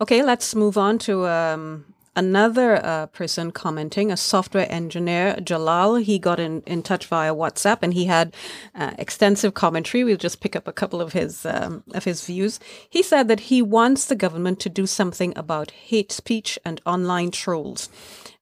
Okay, 0.00 0.22
let's 0.22 0.54
move 0.54 0.76
on 0.76 0.98
to 0.98 1.26
um, 1.26 1.94
another 2.16 2.84
uh, 2.84 3.06
person 3.06 3.50
commenting, 3.50 4.10
a 4.10 4.16
software 4.16 4.66
engineer, 4.70 5.36
Jalal. 5.42 5.96
He 5.96 6.18
got 6.18 6.40
in, 6.40 6.62
in 6.62 6.82
touch 6.82 7.06
via 7.06 7.34
WhatsApp 7.34 7.78
and 7.82 7.94
he 7.94 8.06
had 8.06 8.34
uh, 8.74 8.92
extensive 8.98 9.54
commentary. 9.54 10.02
We'll 10.02 10.16
just 10.16 10.40
pick 10.40 10.56
up 10.56 10.66
a 10.66 10.72
couple 10.72 11.00
of 11.00 11.12
his 11.12 11.46
um, 11.46 11.84
of 11.94 12.04
his 12.04 12.24
views. 12.24 12.58
He 12.88 13.02
said 13.02 13.28
that 13.28 13.40
he 13.40 13.62
wants 13.62 14.06
the 14.06 14.16
government 14.16 14.58
to 14.60 14.68
do 14.68 14.86
something 14.86 15.32
about 15.36 15.70
hate 15.70 16.10
speech 16.10 16.58
and 16.64 16.80
online 16.86 17.30
trolls. 17.30 17.88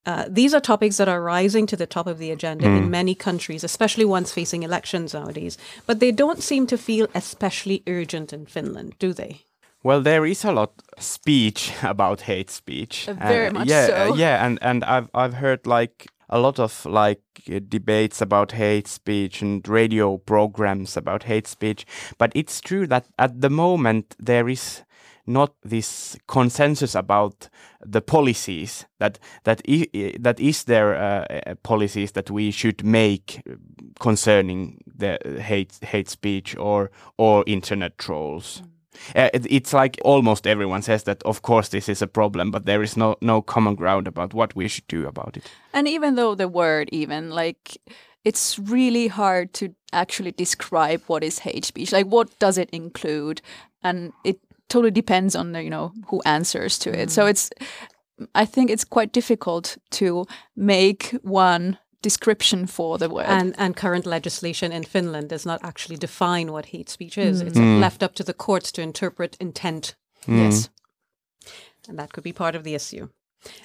Uh, 0.07 0.27
these 0.29 0.53
are 0.53 0.61
topics 0.61 0.99
that 0.99 1.09
are 1.09 1.23
rising 1.23 1.67
to 1.67 1.77
the 1.77 1.87
top 1.87 2.07
of 2.07 2.19
the 2.19 2.31
agenda 2.31 2.67
in 2.67 2.91
many 2.91 3.15
countries, 3.15 3.65
especially 3.65 4.05
ones 4.05 4.31
facing 4.31 4.63
elections 4.63 5.15
nowadays. 5.15 5.57
But 5.87 5.99
they 5.99 6.13
don't 6.13 6.43
seem 6.43 6.67
to 6.67 6.77
feel 6.77 7.09
especially 7.15 7.83
urgent 7.87 8.31
in 8.31 8.45
Finland, 8.45 8.97
do 8.99 9.15
they? 9.15 9.47
Well, 9.85 10.01
there 10.01 10.25
is 10.27 10.45
a 10.45 10.53
lot 10.53 10.73
speech 10.99 11.73
about 11.83 12.23
hate 12.23 12.51
speech. 12.51 13.07
Uh, 13.09 13.15
very 13.29 13.51
much 13.51 13.69
yeah, 13.69 13.87
so. 13.87 13.95
uh, 14.13 14.15
yeah, 14.17 14.45
and 14.47 14.59
and 14.63 14.83
I've 14.85 15.09
I've 15.15 15.35
heard 15.35 15.67
like 15.67 16.07
a 16.31 16.39
lot 16.39 16.59
of 16.59 16.87
like 16.87 17.21
uh, 17.51 17.61
debates 17.69 18.23
about 18.23 18.53
hate 18.53 18.89
speech 18.89 19.43
and 19.43 19.69
radio 19.69 20.17
programs 20.17 20.97
about 20.97 21.25
hate 21.25 21.47
speech. 21.47 21.85
But 22.19 22.33
it's 22.35 22.61
true 22.61 22.87
that 22.87 23.07
at 23.19 23.41
the 23.41 23.51
moment 23.51 24.17
there 24.19 24.49
is 24.49 24.83
not 25.27 25.53
this 25.63 26.17
consensus 26.27 26.95
about 26.95 27.49
the 27.91 28.01
policies 28.01 28.87
that 28.99 29.19
that 29.45 29.61
i- 29.69 30.17
that 30.21 30.41
is 30.41 30.65
there 30.65 30.95
uh, 30.95 31.25
uh, 31.51 31.55
policies 31.63 32.13
that 32.13 32.31
we 32.31 32.51
should 32.51 32.85
make 32.85 33.43
concerning 34.01 34.79
the 34.99 35.19
hate 35.41 35.79
hate 35.83 36.09
speech 36.11 36.57
or 36.59 36.91
or 37.19 37.45
internet 37.47 37.99
trolls. 37.99 38.63
Uh, 39.17 39.29
it- 39.35 39.47
it's 39.51 39.73
like 39.73 39.99
almost 40.05 40.47
everyone 40.47 40.83
says 40.83 41.03
that 41.03 41.23
of 41.25 41.41
course 41.43 41.69
this 41.71 41.89
is 41.89 42.03
a 42.03 42.07
problem 42.07 42.51
but 42.51 42.65
there 42.67 42.83
is 42.83 42.97
no 42.97 43.17
no 43.21 43.43
common 43.43 43.75
ground 43.75 44.07
about 44.09 44.35
what 44.35 44.55
we 44.57 44.69
should 44.69 44.87
do 44.89 45.07
about 45.09 45.37
it 45.37 45.45
And 45.73 45.89
even 45.89 46.15
though 46.17 46.35
the 46.37 46.49
word 46.49 46.89
even 46.93 47.31
like 47.31 47.79
it's 48.25 48.59
really 48.59 49.09
hard 49.09 49.53
to 49.53 49.69
actually 49.93 50.33
describe 50.33 51.01
what 51.09 51.23
is 51.23 51.39
hate 51.41 51.65
speech. 51.65 51.93
Like 51.93 52.07
what 52.07 52.29
does 52.39 52.57
it 52.59 52.71
include? 52.71 53.43
And 53.83 54.13
it 54.25 54.39
totally 54.69 54.91
depends 54.91 55.37
on 55.37 55.53
the, 55.53 55.63
you 55.63 55.69
know, 55.71 55.93
who 56.09 56.23
answers 56.25 56.79
to 56.79 56.91
it. 57.03 57.11
So 57.11 57.27
it's 57.27 57.51
I 58.35 58.47
think 58.47 58.71
it's 58.71 58.85
quite 58.85 59.13
difficult 59.13 59.77
to 59.91 60.25
make 60.57 61.15
one 61.23 61.77
description 62.05 62.67
for 62.67 62.99
the 62.99 63.09
word. 63.09 63.27
And 63.29 63.55
and 63.59 63.75
current 63.77 64.07
legislation 64.07 64.73
in 64.73 64.85
Finland 64.85 65.29
does 65.29 65.47
not 65.47 65.61
actually 65.63 65.99
define 65.99 66.53
what 66.53 66.67
hate 66.67 66.91
speech 66.91 67.19
is. 67.19 67.41
It's 67.41 67.59
mm. 67.59 67.81
left 67.81 68.03
up 68.03 68.15
to 68.15 68.25
the 68.25 68.35
courts 68.35 68.73
to 68.73 68.83
interpret 68.83 69.37
intent, 69.41 69.97
mm. 70.27 70.39
yes. 70.39 70.71
and 71.89 71.99
that 71.99 72.13
could 72.13 72.25
be 72.25 72.33
part 72.33 72.55
of 72.55 72.63
the 72.63 72.75
issue. 72.75 73.09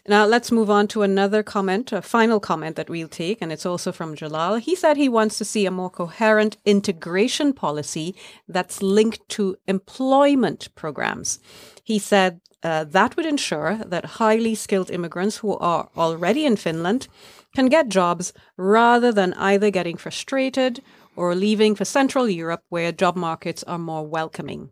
Now 0.08 0.26
let's 0.26 0.52
move 0.52 0.70
on 0.70 0.88
to 0.88 1.04
another 1.04 1.44
comment, 1.44 1.92
a 1.92 2.02
final 2.02 2.40
comment 2.40 2.76
that 2.76 2.90
we'll 2.90 3.08
take, 3.08 3.38
and 3.42 3.52
it's 3.52 3.66
also 3.66 3.92
from 3.92 4.16
Jalal. 4.16 4.56
He 4.56 4.76
said 4.76 4.98
he 4.98 5.10
wants 5.10 5.38
to 5.38 5.46
see 5.46 5.66
a 5.66 5.72
more 5.72 5.90
coherent 5.90 6.58
integration 6.66 7.54
policy 7.54 8.16
that's 8.48 8.82
linked 8.82 9.28
to 9.30 9.56
employment 9.68 10.70
programs. 10.76 11.40
He 11.84 12.00
said 12.00 12.42
uh, 12.64 12.84
that 12.84 13.16
would 13.16 13.26
ensure 13.26 13.78
that 13.86 14.06
highly 14.06 14.56
skilled 14.56 14.92
immigrants 14.92 15.38
who 15.38 15.58
are 15.58 15.90
already 15.96 16.46
in 16.46 16.56
Finland 16.56 17.08
can 17.56 17.68
get 17.68 17.90
jobs 17.90 18.34
rather 18.58 19.12
than 19.12 19.34
either 19.34 19.72
getting 19.72 19.98
frustrated 19.98 20.82
or 21.16 21.36
leaving 21.36 21.76
for 21.76 21.86
Central 21.86 22.30
Europe 22.30 22.64
where 22.70 22.92
job 22.92 23.16
markets 23.16 23.64
are 23.64 23.80
more 23.80 24.06
welcoming. 24.06 24.70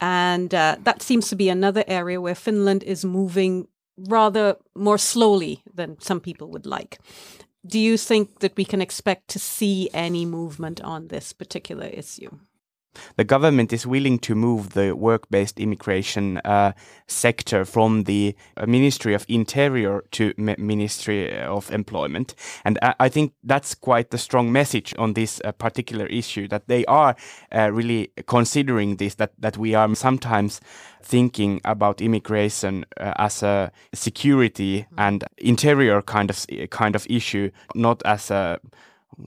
And 0.00 0.54
uh, 0.54 0.76
that 0.82 1.02
seems 1.02 1.28
to 1.28 1.36
be 1.36 1.48
another 1.48 1.84
area 1.86 2.20
where 2.20 2.34
Finland 2.34 2.82
is 2.82 3.04
moving 3.04 3.68
rather 3.96 4.56
more 4.74 4.98
slowly 4.98 5.62
than 5.74 6.00
some 6.00 6.20
people 6.20 6.48
would 6.50 6.66
like. 6.66 6.98
Do 7.66 7.78
you 7.78 7.98
think 7.98 8.40
that 8.40 8.56
we 8.56 8.64
can 8.64 8.80
expect 8.80 9.28
to 9.28 9.38
see 9.38 9.90
any 9.92 10.24
movement 10.24 10.80
on 10.80 11.08
this 11.08 11.32
particular 11.34 11.86
issue? 11.86 12.30
The 13.16 13.24
government 13.24 13.72
is 13.72 13.86
willing 13.86 14.18
to 14.20 14.34
move 14.34 14.70
the 14.70 14.92
work-based 14.92 15.60
immigration 15.60 16.38
uh, 16.38 16.72
sector 17.06 17.64
from 17.64 18.04
the 18.04 18.34
uh, 18.56 18.66
Ministry 18.66 19.14
of 19.14 19.24
Interior 19.28 20.04
to 20.12 20.32
M- 20.38 20.56
Ministry 20.58 21.38
of 21.40 21.70
Employment, 21.70 22.34
and 22.64 22.78
I, 22.82 22.94
I, 23.00 23.08
think 23.08 23.32
that's 23.44 23.74
quite 23.74 24.10
the 24.10 24.18
strong 24.18 24.52
message 24.52 24.94
on 24.98 25.14
this 25.14 25.40
uh, 25.44 25.52
particular 25.52 26.06
issue 26.06 26.48
that 26.48 26.68
they 26.68 26.84
are 26.86 27.16
uh, 27.54 27.70
really 27.72 28.12
considering 28.26 28.96
this. 28.96 29.14
That 29.16 29.32
that 29.38 29.56
we 29.56 29.74
are 29.74 29.94
sometimes 29.94 30.60
thinking 31.02 31.60
about 31.64 32.00
immigration 32.00 32.84
uh, 32.98 33.12
as 33.16 33.42
a 33.42 33.72
security 33.94 34.82
mm-hmm. 34.82 35.00
and 35.00 35.24
interior 35.38 36.02
kind 36.02 36.30
of 36.30 36.46
kind 36.70 36.96
of 36.96 37.06
issue, 37.08 37.50
not 37.74 38.02
as 38.04 38.30
a 38.30 38.58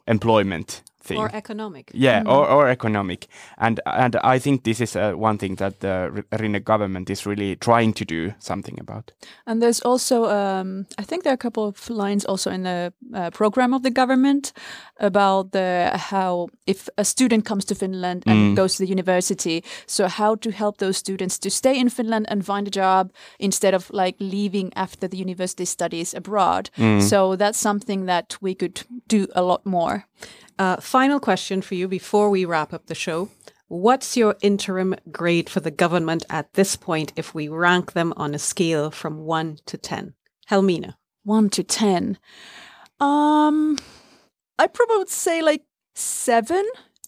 employment 0.08 0.82
thing. 1.04 1.18
Or 1.18 1.30
economic. 1.34 1.92
Yeah, 1.94 2.24
mm. 2.24 2.32
or, 2.32 2.48
or 2.48 2.70
economic. 2.70 3.28
And 3.58 3.80
and 3.86 4.16
I 4.24 4.40
think 4.40 4.64
this 4.64 4.80
is 4.80 4.96
uh, 4.96 5.14
one 5.16 5.38
thing 5.38 5.56
that 5.56 5.80
the 5.80 6.24
Rinne 6.32 6.64
government 6.64 7.10
is 7.10 7.26
really 7.26 7.56
trying 7.56 7.94
to 7.94 8.06
do 8.06 8.34
something 8.40 8.80
about. 8.80 9.12
And 9.46 9.62
there's 9.62 9.82
also, 9.82 10.26
um, 10.26 10.86
I 10.98 11.04
think 11.04 11.24
there 11.24 11.32
are 11.32 11.36
a 11.36 11.38
couple 11.38 11.68
of 11.68 11.90
lines 11.90 12.26
also 12.26 12.52
in 12.52 12.64
the 12.64 12.94
uh, 13.14 13.30
program 13.32 13.74
of 13.74 13.84
the 13.84 13.92
government 13.92 14.54
about 15.00 15.52
the 15.52 15.92
how 16.12 16.48
if 16.66 16.90
a 16.98 17.04
student 17.04 17.46
comes 17.46 17.66
to 17.66 17.76
Finland 17.76 18.24
and 18.26 18.38
mm. 18.38 18.56
goes 18.56 18.76
to 18.76 18.86
the 18.86 18.92
university, 18.92 19.64
so 19.86 20.08
how 20.08 20.36
to 20.36 20.52
help 20.52 20.78
those 20.78 20.98
students 20.98 21.40
to 21.40 21.50
stay 21.50 21.80
in 21.80 21.90
Finland 21.90 22.26
and 22.30 22.46
find 22.46 22.68
a 22.68 22.72
job 22.72 23.12
instead 23.40 23.74
of 23.74 23.90
like 23.92 24.16
leaving 24.20 24.72
after 24.76 25.10
the 25.10 25.18
university 25.18 25.66
studies 25.66 26.14
abroad. 26.14 26.70
Mm. 26.78 27.02
So 27.02 27.36
that's 27.36 27.60
something 27.60 28.08
that 28.08 28.38
we 28.42 28.56
could 28.56 28.82
do 29.08 29.28
a 29.36 29.42
lot 29.42 29.66
more. 29.66 30.06
Uh, 30.60 30.78
final 30.78 31.20
question 31.20 31.62
for 31.62 31.76
you 31.76 31.88
before 31.88 32.30
we 32.30 32.46
wrap 32.46 32.74
up 32.74 32.86
the 32.86 32.96
show. 32.96 33.30
What's 33.68 34.16
your 34.16 34.36
interim 34.42 34.96
grade 35.12 35.50
for 35.50 35.60
the 35.60 35.72
government 35.72 36.26
at 36.30 36.54
this 36.54 36.76
point 36.76 37.12
if 37.16 37.34
we 37.34 37.48
rank 37.48 37.94
them 37.94 38.14
on 38.18 38.36
a 38.36 38.40
scale 38.40 38.92
from 38.92 39.20
1 39.20 39.60
to 39.66 39.78
10? 39.78 40.14
Helmiina. 40.50 40.96
1 41.24 41.50
to 41.50 41.64
10. 41.64 42.18
Um 43.00 43.78
I 44.60 44.68
probably 44.68 44.98
would 44.98 45.10
say 45.10 45.42
like 45.42 45.64
7 45.96 46.64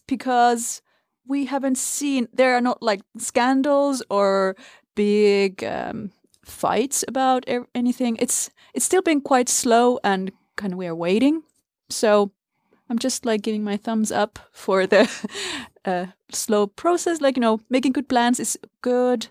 because 0.08 0.82
we 1.26 1.46
haven't 1.46 1.78
seen 1.78 2.28
there 2.32 2.56
are 2.56 2.60
not 2.60 2.82
like 2.82 3.02
scandals 3.18 4.02
or 4.10 4.56
big 4.94 5.62
um, 5.64 6.10
fights 6.44 7.04
about 7.06 7.44
anything. 7.74 8.16
It's 8.20 8.50
it's 8.74 8.84
still 8.84 9.02
been 9.02 9.20
quite 9.20 9.48
slow 9.48 9.98
and 10.02 10.32
kind 10.56 10.72
of 10.72 10.78
we 10.78 10.86
are 10.86 10.94
waiting. 10.94 11.42
So 11.90 12.32
I'm 12.88 12.98
just 12.98 13.26
like 13.26 13.42
giving 13.42 13.64
my 13.64 13.76
thumbs 13.76 14.12
up 14.12 14.38
for 14.52 14.86
the 14.86 15.10
uh, 15.84 16.06
slow 16.30 16.66
process. 16.66 17.20
Like, 17.20 17.36
you 17.36 17.40
know, 17.40 17.60
making 17.68 17.92
good 17.92 18.08
plans 18.08 18.40
is 18.40 18.58
good. 18.80 19.28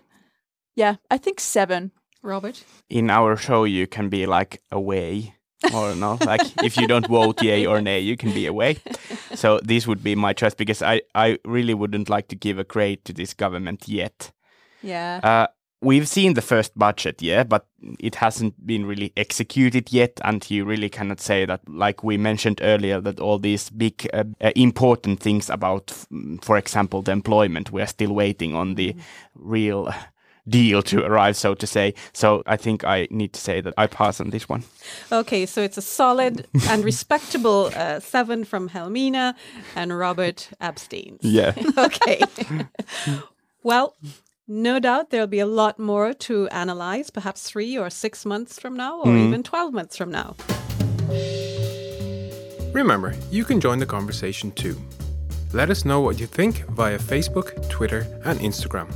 Yeah, 0.74 0.96
I 1.10 1.18
think 1.18 1.40
seven. 1.40 1.92
Robert? 2.22 2.62
In 2.90 3.08
our 3.08 3.36
show, 3.36 3.64
you 3.64 3.86
can 3.86 4.08
be 4.08 4.26
like 4.26 4.62
away 4.70 5.36
or 5.72 5.94
no. 5.94 6.18
like 6.24 6.40
if 6.62 6.76
you 6.76 6.86
don't 6.86 7.06
vote 7.06 7.42
yay 7.42 7.66
or 7.66 7.80
nay, 7.80 8.00
you 8.00 8.16
can 8.16 8.32
be 8.32 8.46
away. 8.46 8.78
So 9.34 9.58
this 9.62 9.86
would 9.86 10.02
be 10.02 10.14
my 10.14 10.32
choice 10.32 10.54
because 10.54 10.82
I, 10.82 11.02
I 11.14 11.38
really 11.44 11.74
wouldn't 11.74 12.08
like 12.08 12.28
to 12.28 12.36
give 12.36 12.58
a 12.58 12.64
grade 12.64 13.04
to 13.04 13.12
this 13.12 13.34
government 13.34 13.86
yet. 13.86 14.30
Yeah. 14.82 15.20
Uh, 15.22 15.46
we've 15.80 16.08
seen 16.08 16.34
the 16.34 16.42
first 16.42 16.76
budget, 16.78 17.22
yeah, 17.22 17.44
but 17.44 17.66
it 17.98 18.16
hasn't 18.16 18.66
been 18.66 18.86
really 18.86 19.12
executed 19.16 19.92
yet. 19.92 20.20
And 20.24 20.48
you 20.50 20.64
really 20.64 20.88
cannot 20.88 21.20
say 21.20 21.44
that, 21.44 21.60
like 21.68 22.02
we 22.02 22.16
mentioned 22.16 22.60
earlier, 22.62 23.00
that 23.00 23.20
all 23.20 23.38
these 23.38 23.70
big, 23.70 24.08
uh, 24.12 24.24
uh, 24.40 24.52
important 24.56 25.20
things 25.20 25.50
about, 25.50 25.92
for 26.42 26.56
example, 26.56 27.02
the 27.02 27.12
employment, 27.12 27.72
we 27.72 27.82
are 27.82 27.86
still 27.86 28.12
waiting 28.12 28.54
on 28.54 28.74
the 28.74 28.92
mm. 28.92 29.00
real 29.34 29.92
deal 30.48 30.82
to 30.82 31.04
arrive, 31.04 31.36
so 31.36 31.54
to 31.54 31.66
say. 31.66 31.94
So 32.12 32.42
I 32.46 32.56
think 32.56 32.84
I 32.84 33.08
need 33.10 33.32
to 33.32 33.40
say 33.40 33.60
that 33.60 33.74
I 33.76 33.86
pass 33.86 34.20
on 34.20 34.30
this 34.30 34.48
one. 34.48 34.64
Okay, 35.10 35.46
so 35.46 35.62
it's 35.62 35.76
a 35.76 35.82
solid 35.82 36.46
and 36.68 36.84
respectable 36.84 37.70
uh, 37.74 38.00
seven 38.00 38.44
from 38.44 38.68
Helmiina, 38.68 39.34
and 39.74 39.96
Robert 39.96 40.48
abstains. 40.60 41.20
Yeah. 41.22 41.52
okay. 41.78 42.20
well, 43.62 43.96
no 44.48 44.78
doubt 44.78 45.10
there'll 45.10 45.26
be 45.26 45.40
a 45.40 45.46
lot 45.46 45.78
more 45.78 46.12
to 46.12 46.48
analyze, 46.48 47.10
perhaps 47.10 47.48
three 47.48 47.76
or 47.76 47.90
six 47.90 48.24
months 48.24 48.58
from 48.58 48.76
now, 48.76 49.00
or 49.00 49.06
mm. 49.06 49.28
even 49.28 49.42
12 49.42 49.72
months 49.72 49.96
from 49.96 50.10
now. 50.10 50.36
Remember, 52.72 53.14
you 53.30 53.44
can 53.44 53.60
join 53.60 53.78
the 53.78 53.86
conversation 53.86 54.50
too. 54.52 54.76
Let 55.52 55.70
us 55.70 55.84
know 55.84 56.00
what 56.00 56.20
you 56.20 56.26
think 56.26 56.66
via 56.70 56.98
Facebook, 56.98 57.68
Twitter, 57.70 58.06
and 58.24 58.38
Instagram. 58.40 58.92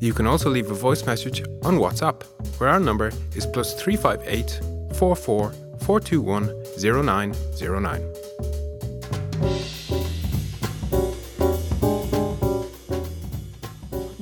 You 0.00 0.12
can 0.12 0.26
also 0.26 0.50
leave 0.50 0.70
a 0.70 0.74
voice 0.74 1.06
message 1.06 1.42
on 1.64 1.78
WhatsApp, 1.78 2.22
where 2.58 2.68
our 2.68 2.78
number 2.78 3.10
is 3.34 3.46
plus 3.46 3.80
358 3.80 4.60
44 4.96 5.52
421 5.80 6.52
0909. 6.78 8.27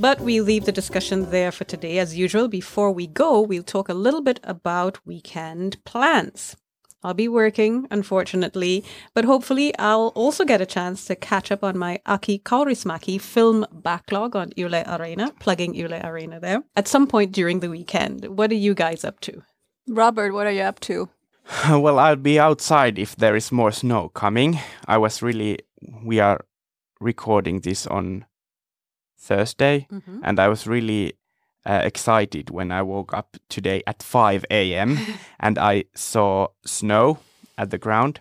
But 0.06 0.20
we 0.20 0.40
leave 0.40 0.66
the 0.66 0.70
discussion 0.70 1.32
there 1.32 1.50
for 1.50 1.64
today. 1.64 1.98
As 1.98 2.16
usual, 2.16 2.46
before 2.46 2.92
we 2.92 3.08
go, 3.08 3.40
we'll 3.40 3.64
talk 3.64 3.88
a 3.88 4.02
little 4.06 4.20
bit 4.20 4.38
about 4.44 5.04
weekend 5.04 5.82
plans. 5.84 6.54
I'll 7.02 7.12
be 7.12 7.26
working, 7.26 7.88
unfortunately, 7.90 8.84
but 9.14 9.24
hopefully 9.24 9.76
I'll 9.80 10.12
also 10.14 10.44
get 10.44 10.60
a 10.60 10.64
chance 10.64 11.06
to 11.06 11.16
catch 11.16 11.50
up 11.50 11.64
on 11.64 11.76
my 11.76 11.98
Aki 12.06 12.38
Kaurismäki 12.44 13.20
film 13.20 13.66
backlog 13.72 14.36
on 14.36 14.52
Yle 14.56 14.84
Areena, 14.84 15.36
plugging 15.40 15.74
Yle 15.74 16.00
Areena 16.00 16.40
there, 16.40 16.62
at 16.76 16.86
some 16.86 17.08
point 17.08 17.32
during 17.32 17.58
the 17.58 17.68
weekend. 17.68 18.26
What 18.26 18.52
are 18.52 18.62
you 18.66 18.74
guys 18.74 19.04
up 19.04 19.18
to? 19.22 19.42
Robert, 19.88 20.32
what 20.32 20.46
are 20.46 20.52
you 20.52 20.62
up 20.62 20.78
to? 20.82 21.08
well, 21.68 21.98
I'll 21.98 22.14
be 22.14 22.38
outside 22.38 22.96
if 22.96 23.16
there 23.16 23.34
is 23.34 23.50
more 23.50 23.72
snow 23.72 24.10
coming. 24.10 24.60
I 24.86 24.98
was 24.98 25.20
really, 25.20 25.58
we 26.04 26.20
are 26.20 26.44
recording 27.00 27.62
this 27.62 27.88
on 27.88 28.24
Thursday, 29.18 29.86
mm-hmm. 29.90 30.20
and 30.22 30.38
I 30.38 30.48
was 30.48 30.66
really 30.66 31.14
uh, 31.64 31.80
excited 31.84 32.50
when 32.50 32.70
I 32.70 32.82
woke 32.82 33.12
up 33.12 33.36
today 33.48 33.82
at 33.86 34.02
5 34.02 34.44
a.m. 34.50 34.98
and 35.40 35.58
I 35.58 35.84
saw 35.94 36.48
snow 36.64 37.18
at 37.58 37.70
the 37.70 37.78
ground, 37.78 38.20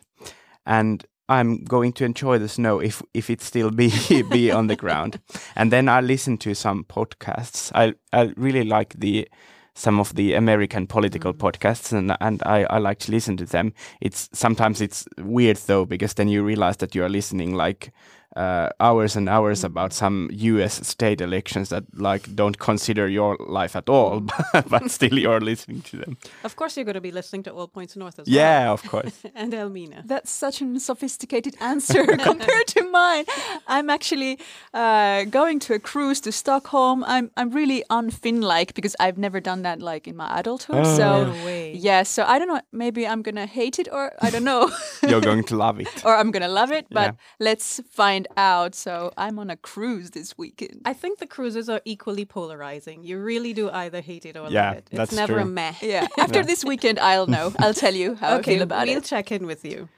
and 0.66 1.06
I'm 1.28 1.64
going 1.64 1.94
to 1.94 2.06
enjoy 2.06 2.38
the 2.38 2.50
snow 2.50 2.80
if 2.80 3.02
if 3.14 3.30
it 3.30 3.42
still 3.42 3.72
be 3.72 3.92
be 4.32 4.52
on 4.52 4.68
the 4.68 4.76
ground. 4.76 5.20
And 5.56 5.72
then 5.72 5.88
I 5.88 6.02
listen 6.02 6.38
to 6.40 6.54
some 6.54 6.84
podcasts. 6.84 7.72
I 7.74 7.94
I 8.12 8.34
really 8.36 8.64
like 8.64 8.94
the 9.00 9.28
some 9.74 10.00
of 10.00 10.16
the 10.16 10.34
American 10.34 10.88
political 10.88 11.34
mm. 11.34 11.40
podcasts, 11.40 11.94
and 11.94 12.16
and 12.20 12.42
I, 12.46 12.66
I 12.70 12.78
like 12.80 13.00
to 13.00 13.12
listen 13.12 13.38
to 13.38 13.46
them. 13.46 13.74
It's 14.02 14.30
sometimes 14.34 14.82
it's 14.82 15.06
weird 15.18 15.58
though 15.58 15.86
because 15.86 16.14
then 16.14 16.28
you 16.30 16.44
realize 16.44 16.78
that 16.78 16.96
you 16.96 17.04
are 17.04 17.10
listening 17.10 17.56
like 17.56 17.92
uh, 18.36 18.69
hours 18.80 19.15
and 19.15 19.30
hours 19.30 19.63
about 19.63 19.93
some 19.93 20.30
U.S. 20.32 20.86
state 20.88 21.21
elections 21.21 21.69
that 21.69 21.84
like 21.98 22.36
don't 22.36 22.60
consider 22.60 23.08
your 23.08 23.38
life 23.39 23.76
at 23.76 23.89
all, 23.89 24.21
but 24.67 24.91
still 24.91 25.17
you're 25.17 25.39
listening 25.39 25.82
to 25.84 25.98
them. 25.98 26.17
Of 26.43 26.56
course, 26.56 26.76
you're 26.76 26.86
going 26.86 26.95
to 26.95 27.02
be 27.02 27.12
listening 27.12 27.43
to 27.43 27.54
All 27.54 27.67
Points 27.67 27.95
North 27.95 28.19
as 28.19 28.28
well. 28.28 28.36
Yeah, 28.36 28.71
of 28.71 28.84
course. 28.84 29.24
and 29.36 29.54
Helmiina. 29.54 30.06
That's 30.06 30.32
such 30.32 30.62
a 30.62 30.80
sophisticated 30.80 31.56
answer 31.62 32.06
compared 32.17 32.67
to 32.67 32.84
mine. 32.91 33.26
I'm 33.67 33.89
actually 33.89 34.39
uh, 34.74 35.24
going 35.26 35.60
to 35.60 35.74
a 35.74 35.80
cruise 35.80 36.19
to 36.21 36.32
Stockholm. 36.32 37.04
I'm 37.06 37.32
I'm 37.38 37.52
really 37.52 37.84
unfin-like 37.89 38.74
because 38.74 38.95
I've 39.00 39.17
never 39.17 39.39
done 39.39 39.62
that 39.62 39.82
like 39.82 40.08
in 40.08 40.15
my 40.15 40.39
adulthood. 40.39 40.86
Oh. 40.86 40.98
So 40.98 41.26
no 41.26 41.48
yeah, 41.74 42.04
so 42.04 42.24
I 42.24 42.39
don't 42.39 42.48
know. 42.48 42.62
Maybe 42.71 43.08
I'm 43.08 43.21
gonna 43.21 43.45
hate 43.45 43.80
it 43.80 43.88
or 43.91 44.12
I 44.21 44.30
don't 44.30 44.43
know. 44.43 44.71
you're 45.08 45.21
going 45.21 45.43
to 45.45 45.56
love 45.56 45.80
it. 45.80 46.06
or 46.06 46.15
I'm 46.15 46.32
gonna 46.32 46.50
love 46.50 46.71
it, 46.71 46.88
but 46.89 47.13
yeah. 47.13 47.19
let's 47.39 47.82
find 47.91 48.25
out. 48.38 48.76
So 48.76 49.12
I'm 49.18 49.40
on 49.40 49.50
a 49.50 49.58
cruise 49.58 50.12
this 50.12 50.38
weekend. 50.38 50.82
I 50.86 50.94
think 50.94 51.20
the 51.20 51.28
cruises 51.28 51.70
are 51.70 51.82
equally 51.86 52.26
polarizing. 52.26 53.04
You 53.04 53.20
really 53.20 53.54
do 53.54 53.70
either 53.70 54.02
hate 54.02 54.26
it 54.26 54.38
or 54.38 54.50
yeah, 54.50 54.70
love 54.70 54.78
it. 54.78 54.88
It's 54.92 55.12
never 55.12 55.34
true. 55.34 55.42
a 55.44 55.46
meh. 55.46 55.74
Yeah. 55.82 56.08
After 56.18 56.40
yeah. 56.40 56.46
this 56.46 56.64
weekend, 56.64 57.00
I'll 57.00 57.28
know. 57.28 57.54
I'll 57.60 57.74
tell 57.74 57.94
you 57.94 58.16
how 58.16 58.38
okay, 58.38 58.54
I 58.54 58.56
feel 58.56 58.64
about 58.64 58.88
we'll 58.88 58.90
it. 58.90 58.96
We'll 58.96 59.02
check 59.02 59.32
in 59.32 59.46
with 59.46 59.66
you. 59.66 59.90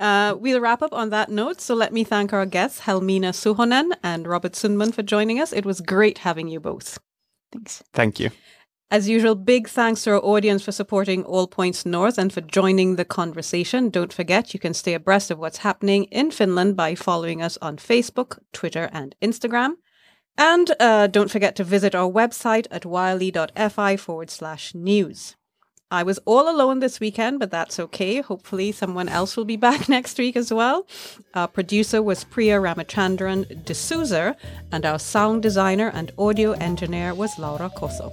Uh, 0.00 0.34
we'll 0.38 0.60
wrap 0.60 0.82
up 0.82 0.92
on 0.92 1.10
that 1.10 1.30
note. 1.30 1.60
So 1.60 1.74
let 1.74 1.92
me 1.92 2.04
thank 2.04 2.32
our 2.32 2.46
guests, 2.46 2.80
Helmiina 2.80 3.32
Suhonen 3.32 3.92
and 4.02 4.26
Robert 4.26 4.52
Sundman, 4.52 4.92
for 4.92 5.02
joining 5.02 5.40
us. 5.40 5.52
It 5.52 5.64
was 5.64 5.80
great 5.80 6.18
having 6.18 6.48
you 6.48 6.60
both. 6.60 6.98
Thanks. 7.52 7.82
Thank 7.92 8.18
you. 8.18 8.30
As 8.94 9.08
usual, 9.08 9.34
big 9.34 9.68
thanks 9.68 10.04
to 10.04 10.12
our 10.12 10.24
audience 10.24 10.62
for 10.62 10.70
supporting 10.70 11.24
All 11.24 11.48
Points 11.48 11.84
North 11.84 12.16
and 12.16 12.32
for 12.32 12.40
joining 12.40 12.94
the 12.94 13.04
conversation. 13.04 13.90
Don't 13.90 14.12
forget, 14.12 14.54
you 14.54 14.60
can 14.60 14.72
stay 14.72 14.94
abreast 14.94 15.32
of 15.32 15.38
what's 15.40 15.66
happening 15.66 16.04
in 16.12 16.30
Finland 16.30 16.76
by 16.76 16.94
following 16.94 17.42
us 17.42 17.58
on 17.60 17.76
Facebook, 17.76 18.38
Twitter, 18.52 18.88
and 18.92 19.16
Instagram. 19.20 19.72
And 20.38 20.76
uh, 20.78 21.08
don't 21.08 21.28
forget 21.28 21.56
to 21.56 21.64
visit 21.64 21.96
our 21.96 22.08
website 22.08 22.68
at 22.70 22.84
yle.fi 22.84 23.96
forward 23.96 24.30
slash 24.30 24.76
news. 24.76 25.34
I 25.90 26.04
was 26.04 26.20
all 26.24 26.48
alone 26.48 26.78
this 26.78 27.00
weekend, 27.00 27.40
but 27.40 27.50
that's 27.50 27.80
okay. 27.80 28.20
Hopefully, 28.20 28.70
someone 28.70 29.08
else 29.08 29.36
will 29.36 29.44
be 29.44 29.56
back 29.68 29.88
next 29.88 30.18
week 30.18 30.36
as 30.36 30.52
well. 30.52 30.86
Our 31.34 31.48
producer 31.48 32.00
was 32.00 32.22
Priya 32.22 32.60
Ramachandran 32.60 33.64
D'Souza, 33.64 34.36
and 34.70 34.86
our 34.86 35.00
sound 35.00 35.42
designer 35.42 35.90
and 35.92 36.12
audio 36.16 36.52
engineer 36.52 37.12
was 37.12 37.36
Laura 37.40 37.70
Cosso. 37.70 38.12